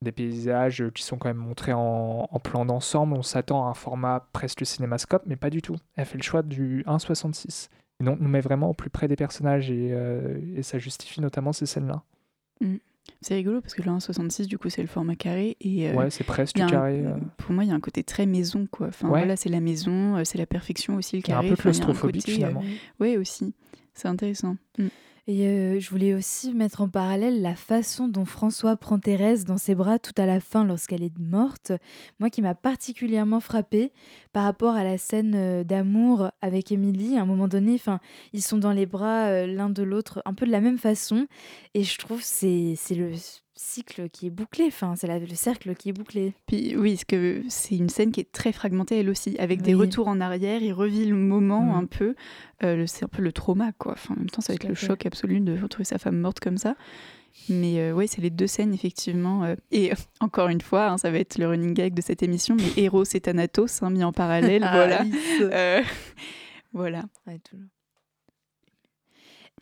[0.03, 3.13] des paysages euh, qui sont quand même montrés en, en plan d'ensemble.
[3.13, 5.75] On s'attend à un format presque cinémascope, mais pas du tout.
[5.95, 7.69] Elle fait le choix du 1,66.
[7.99, 11.21] Et donc, nous met vraiment au plus près des personnages et, euh, et ça justifie
[11.21, 12.03] notamment ces scènes-là.
[13.21, 16.09] C'est rigolo parce que le 1,66 du coup c'est le format carré et euh, Ouais,
[16.09, 17.03] c'est presque un- carré.
[17.37, 18.87] pour moi il y a un côté très maison quoi.
[18.87, 19.19] Enfin Ouais.
[19.19, 21.47] voilà c'est la maison, c'est la perfection aussi le Il y a un carré.
[21.49, 22.63] peu Enfin, il y a un claustrophobique, côté, euh, finalement.
[23.01, 23.53] Ouais aussi,
[23.93, 24.55] c'est intéressant.
[24.77, 24.87] Mm.
[25.25, 29.57] Et euh, je voulais aussi mettre en parallèle la façon dont François prend Thérèse dans
[29.57, 31.71] ses bras tout à la fin lorsqu'elle est morte.
[32.19, 33.93] Moi qui m'a particulièrement frappée
[34.33, 37.17] par rapport à la scène euh, d'amour avec Émilie.
[37.17, 38.01] À un moment donné, enfin,
[38.33, 41.27] ils sont dans les bras euh, l'un de l'autre un peu de la même façon.
[41.73, 43.13] Et je trouve c'est c'est le
[43.55, 44.65] cycle qui est bouclé.
[44.67, 46.33] Enfin, c'est le cercle qui est bouclé.
[46.47, 49.73] Puis oui, parce que c'est une scène qui est très fragmentée elle aussi, avec des
[49.75, 49.81] Oui.
[49.81, 51.75] retours en arrière, il revit le moment Mhm.
[51.75, 52.15] un peu.
[52.63, 53.93] Euh, c'est un peu le trauma quoi.
[53.93, 54.87] Enfin, en même temps ça va être le fait.
[54.87, 56.75] choc absolu de retrouver sa femme morte comme ça.
[57.49, 59.43] Mais euh, ouais, c'est les deux scènes effectivement.
[59.43, 62.21] euh, et euh, encore une fois, hein, ça va être le running gag de cette
[62.23, 65.03] émission, mais Eros et Thanatos hein, mis en parallèle, voilà.
[65.41, 65.81] Euh,
[66.73, 67.03] voilà.
[67.27, 67.65] Ouais, toujours.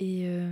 [0.01, 0.51] Euh,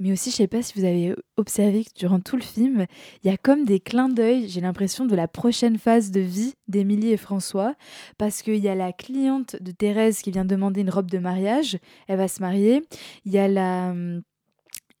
[0.00, 2.86] mais aussi, je sais pas si vous avez observé que durant tout le film,
[3.22, 6.54] il y a comme des clins d'œil, j'ai l'impression, de la prochaine phase de vie
[6.68, 7.74] d'Émilie et François,
[8.18, 11.78] parce qu'il y a la cliente de Thérèse qui vient demander une robe de mariage,
[12.08, 12.82] elle va se marier,
[13.24, 14.22] il y a la hum,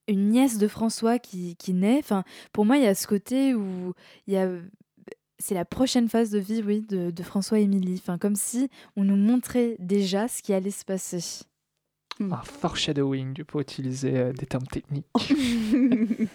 [0.08, 1.98] une nièce de François qui, qui naît.
[2.00, 3.92] Enfin, pour moi, il y a ce côté où
[4.26, 4.48] il y a
[5.38, 7.98] c'est la prochaine phase de vie, oui, de, de François et Émilie.
[7.98, 11.46] Enfin, comme si on nous montrait déjà ce qui allait se passer.
[12.20, 15.06] Un foreshadowing pour utiliser euh, des termes techniques.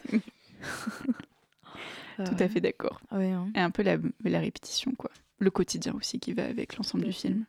[2.18, 3.00] Tout à fait d'accord.
[3.12, 3.50] Ouais, hein.
[3.56, 5.12] Et un peu la, la répétition, quoi.
[5.40, 7.28] Le quotidien aussi qui va avec l'ensemble du fait.
[7.28, 7.46] film.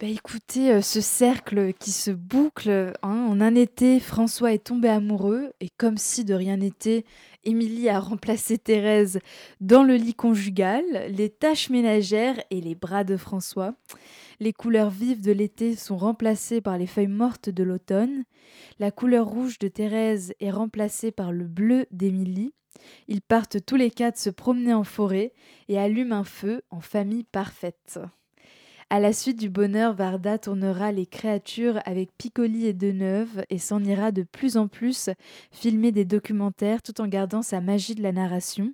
[0.00, 4.88] Bah écoutez, euh, ce cercle qui se boucle, hein, en un été, François est tombé
[4.88, 7.04] amoureux et comme si de rien n'était,
[7.44, 9.18] Émilie a remplacé Thérèse
[9.60, 13.74] dans le lit conjugal, les tâches ménagères et les bras de François.
[14.42, 18.24] Les couleurs vives de l'été sont remplacées par les feuilles mortes de l'automne.
[18.78, 22.54] La couleur rouge de Thérèse est remplacée par le bleu d'Émilie.
[23.06, 25.34] Ils partent tous les quatre se promener en forêt
[25.68, 28.00] et allument un feu en famille parfaite.
[28.88, 33.84] À la suite du bonheur, Varda tournera les créatures avec Piccoli et Deneuve et s'en
[33.84, 35.10] ira de plus en plus
[35.50, 38.72] filmer des documentaires tout en gardant sa magie de la narration.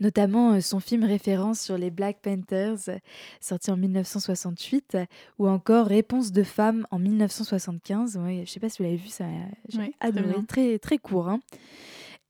[0.00, 2.98] Notamment euh, son film référence sur les Black Panthers,
[3.40, 5.04] sorti en 1968, euh,
[5.38, 8.16] ou encore Réponse de femme en 1975.
[8.18, 9.24] Ouais, je ne sais pas si vous l'avez vu, ça,
[9.68, 11.28] j'ai Ouais, adoré, très, très court.
[11.28, 11.40] hein.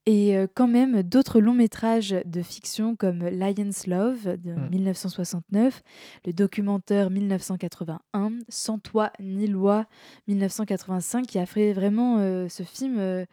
[0.06, 4.68] Et euh, quand même d'autres longs métrages de fiction comme Lion's Love de Mm.
[4.70, 5.82] 1969,
[6.26, 9.86] le documentaire 1981, Sans toi ni loi
[10.28, 13.24] 1985, qui a fait vraiment euh, ce film, euh,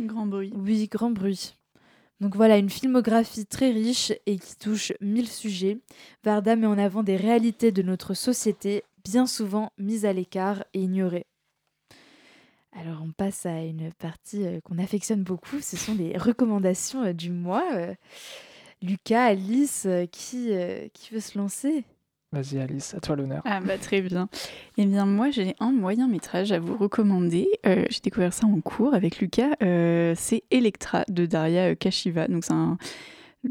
[0.00, 0.52] Grand bruit.
[0.56, 1.54] oui, grand bruit.
[2.20, 5.78] Donc voilà, une filmographie très riche et qui touche mille sujets.
[6.24, 10.80] Varda met en avant des réalités de notre société, bien souvent mises à l'écart et
[10.80, 11.26] ignorées.
[12.72, 17.12] Alors on passe à une partie euh, qu'on affectionne beaucoup, ce sont les recommandations euh,
[17.14, 17.64] du mois.
[17.74, 17.94] Euh,
[18.82, 20.50] Lucas, Alice, qui,
[20.92, 21.84] qui veut se lancer?
[22.32, 23.40] Vas-y Alice, à toi l'honneur.
[23.44, 24.28] Ah bah très bien.
[24.78, 27.48] Eh bien moi j'ai un moyen métrage à vous recommander.
[27.64, 29.54] Euh, j'ai découvert ça en cours avec Lucas.
[29.62, 32.26] Euh, c'est Electra de Daria euh, Kashiva.
[32.26, 32.78] Donc c'est un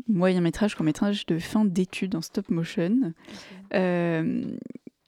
[0.09, 3.13] moyen métrage, court métrage de fin d'études en stop motion.
[3.73, 4.43] Euh,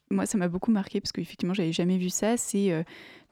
[0.09, 2.37] moi ça m'a beaucoup marqué parce qu'effectivement j'avais jamais vu ça.
[2.37, 2.83] C'est euh,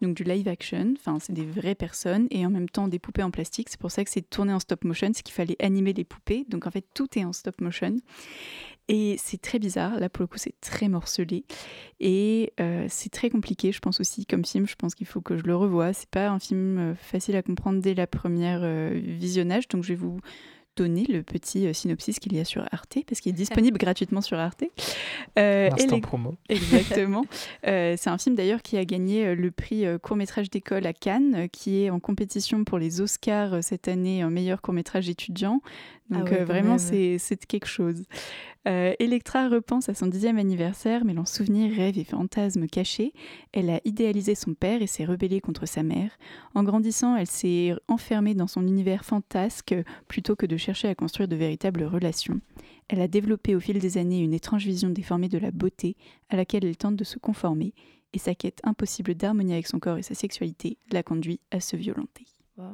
[0.02, 0.94] donc du live action.
[0.98, 3.70] Enfin c'est des vraies personnes et en même temps des poupées en plastique.
[3.70, 6.46] C'est pour ça que c'est tourné en stop motion, c'est qu'il fallait animer les poupées.
[6.50, 7.96] Donc en fait tout est en stop motion.
[8.88, 11.44] Et c'est très bizarre, là pour le coup c'est très morcelé.
[12.00, 15.38] Et euh, c'est très compliqué je pense aussi comme film, je pense qu'il faut que
[15.38, 15.92] je le revoie.
[15.94, 19.68] C'est pas un film euh, facile à comprendre dès la première euh, visionnage.
[19.70, 20.20] Donc je vais vous
[20.76, 23.34] donner le petit euh, synopsis qu'il y a sur Arte parce qu'il est
[23.66, 24.64] disponible gratuitement sur Arte.
[25.40, 26.36] Euh, et Instant les- promo.
[26.50, 27.26] Exactement.
[27.68, 30.94] Euh, c'est un film d'ailleurs qui a gagné euh, le prix euh, court-métrage d'école à
[30.94, 35.62] Cannes, qui est en compétition pour les Oscars cette année en meilleur court-métrage étudiant.
[36.14, 38.04] Ah Donc ouais, euh, vraiment, c'est c'est quelque chose.
[38.68, 43.12] Euh, Electra repense à son dixième anniversaire, mêlant souvenirs, rêves et fantasmes cachés.
[43.54, 46.12] Elle a idéalisé son père et s'est rebellée contre sa mère.
[46.54, 49.76] En grandissant, elle s'est enfermée dans son univers fantasque
[50.08, 52.40] plutôt que de chercher à construire de véritables relations.
[52.88, 55.96] Elle a développé au fil des années une étrange vision déformée de la beauté
[56.30, 57.74] à laquelle elle tente de se conformer,
[58.14, 61.76] et sa quête impossible d'harmonie avec son corps et sa sexualité la conduit à se
[61.76, 62.26] violenter.
[62.58, 62.66] Wow.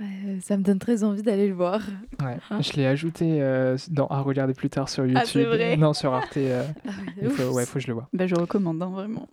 [0.00, 1.80] Euh, ça me donne très envie d'aller le voir.
[2.22, 2.36] Ouais.
[2.50, 5.48] Hein Je l'ai ajouté euh, dans, à regarder plus tard sur YouTube.
[5.50, 6.36] Ah, vrai Non, sur Arte.
[6.36, 6.90] euh, Ah
[7.22, 8.08] il faut, ouais, faut que je le vois.
[8.12, 9.28] Bah, je recommande hein, vraiment.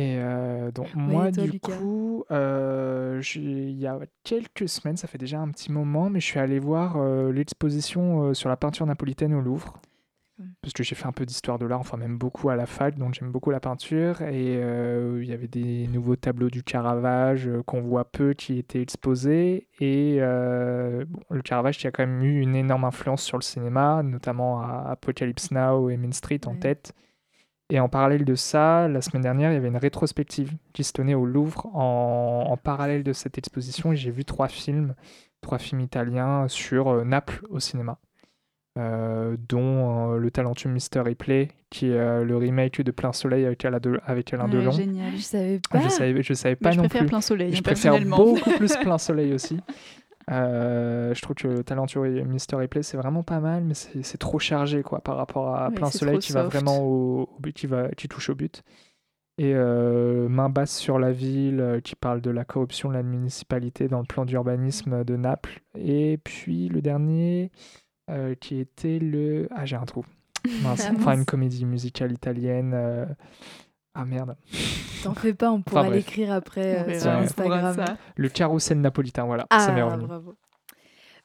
[0.00, 1.72] Et euh, donc, moi, toi, du Lucas?
[1.76, 6.26] coup, euh, il y a quelques semaines, ça fait déjà un petit moment, mais je
[6.26, 9.80] suis allé voir euh, l'exposition euh, sur la peinture napolitaine au Louvre.
[10.62, 12.96] Parce que j'ai fait un peu d'histoire de l'art, enfin même beaucoup à la fac,
[12.96, 14.22] donc j'aime beaucoup la peinture.
[14.22, 18.58] Et euh, il y avait des nouveaux tableaux du Caravage euh, qu'on voit peu qui
[18.58, 19.68] étaient exposés.
[19.80, 23.42] Et euh, bon, le Caravage qui a quand même eu une énorme influence sur le
[23.42, 26.58] cinéma, notamment à Apocalypse Now et Main Street en Ouais.
[26.58, 26.94] tête.
[27.70, 30.92] Et en parallèle de ça, la semaine dernière, il y avait une rétrospective qui se
[30.92, 33.92] tenait au Louvre en, en parallèle de cette exposition.
[33.92, 34.94] Et j'ai vu trois films,
[35.40, 37.98] trois films italiens sur euh, Naples au cinéma,
[38.78, 41.00] euh, dont euh, le talentueux Mr.
[41.04, 44.50] Ripley, qui est euh, le remake de Plein Soleil avec Alain, de- avec Alain Ouais,
[44.52, 44.72] Delon.
[44.72, 45.12] génial.
[45.16, 45.80] Je savais Ah, pas.
[45.84, 47.08] Je savais, je savais pas je non préfère plus.
[47.08, 49.60] plein soleil, Je préfère beaucoup plus Plein Soleil aussi.
[50.30, 52.56] Euh, je trouve que le talentueux Mr.
[52.56, 55.90] Ripley, c'est vraiment pas mal, mais c'est trop chargé quoi, par rapport à Ouais, Plein
[55.90, 58.62] Soleil qui va vraiment au, au but, qui, va, qui touche au but.
[59.38, 63.02] Et euh, Main basse sur la ville, euh, qui parle de la corruption de la
[63.02, 65.62] municipalité dans le plan d'urbanisme de Naples.
[65.78, 67.50] Et puis le dernier,
[68.10, 69.48] euh, qui était le.
[69.50, 70.04] Ah, j'ai un trou.
[70.62, 70.86] Mince.
[70.86, 72.74] Ah, Enfin, une comédie musicale italienne.
[73.94, 74.36] Ah merde.
[75.02, 77.74] T'en fais pas, on pourra l'écrire après euh, sur Instagram.
[77.74, 77.96] ça.
[78.16, 79.46] Le carrousel napolitain, voilà.
[79.50, 80.06] ça m'est Ah, revenu.
[80.06, 80.34] bravo.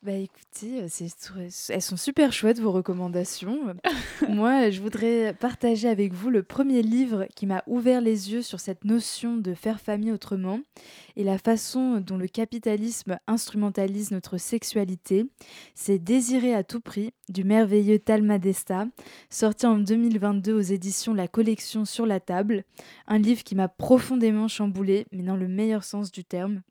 [0.05, 3.75] Bah écoutez, euh, elles sont super chouettes vos recommandations.
[4.29, 8.59] Moi, je voudrais partager avec vous le premier livre qui m'a ouvert les yeux sur
[8.59, 10.59] cette notion de faire famille autrement
[11.15, 15.25] et la façon dont le capitalisme instrumentalise notre sexualité.
[15.73, 18.85] C'est Désirer à tout prix du merveilleux Talma Desta,
[19.31, 22.63] sorti en 2022 aux éditions La Collection sur la table.
[23.07, 26.61] Un livre qui m'a profondément chamboulé, mais dans le meilleur sens du terme.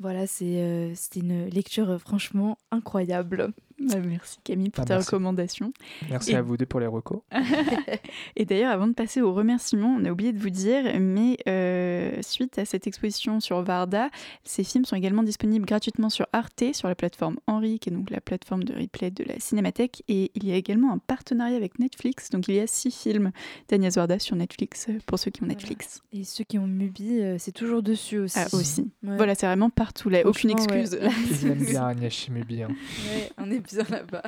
[0.00, 3.52] Voilà, c'est euh, une lecture euh, franchement incroyable.
[3.88, 5.06] Bah, merci Camille pour Ah, ta merci.
[5.10, 5.72] recommandation.
[6.10, 7.20] Merci Et- à vous deux pour les recos.
[8.36, 12.16] Et d'ailleurs, avant de passer aux remerciements, on a oublié de vous dire, mais euh,
[12.22, 14.10] suite à cette exposition sur Varda,
[14.44, 18.10] ces films sont également disponibles gratuitement sur Arte, sur la plateforme Henri, qui est donc
[18.10, 20.02] la plateforme de replay de la Cinémathèque.
[20.08, 23.30] Et il y a également un partenariat avec Netflix, donc il y a six films
[23.68, 25.54] d'Agnès Varda sur Netflix, euh, pour ceux qui ont Voilà.
[25.58, 26.02] Netflix.
[26.12, 28.38] Et ceux qui ont Mubi, euh, c'est toujours dessus aussi.
[28.38, 28.90] Ah, aussi.
[29.04, 29.16] Ouais.
[29.16, 30.56] Voilà, c'est vraiment partout, là, aucune ouais.
[30.56, 30.98] excuse.
[31.40, 32.62] Je l'aime bien, Agnès Chimubi.
[32.62, 32.68] hein.
[32.68, 34.22] Ouais, on est bien là-bas.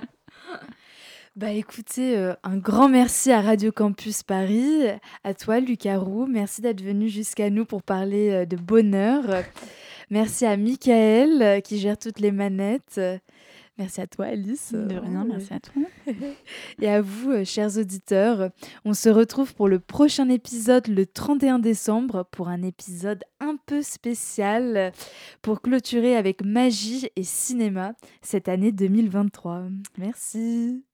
[1.36, 4.82] Bah écoutez, euh, un grand merci à Radio Campus Paris,
[5.22, 9.22] à toi Lucas Roux, merci d'être venu jusqu'à nous pour parler euh, de bonheur.
[10.10, 13.00] Merci à Michael euh, qui gère toutes les manettes.
[13.80, 14.72] Merci à toi Alice.
[14.74, 15.82] De rien, Euh, merci à toi.
[16.82, 18.50] Et à vous, euh, chers auditeurs.
[18.84, 23.80] On se retrouve pour le prochain épisode le 31 décembre pour un épisode un peu
[23.80, 24.92] spécial
[25.40, 29.62] pour clôturer avec magie et cinéma cette année 2023.
[29.96, 30.84] Merci.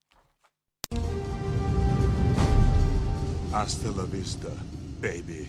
[3.52, 4.48] Hasta la vista,
[5.02, 5.48] baby.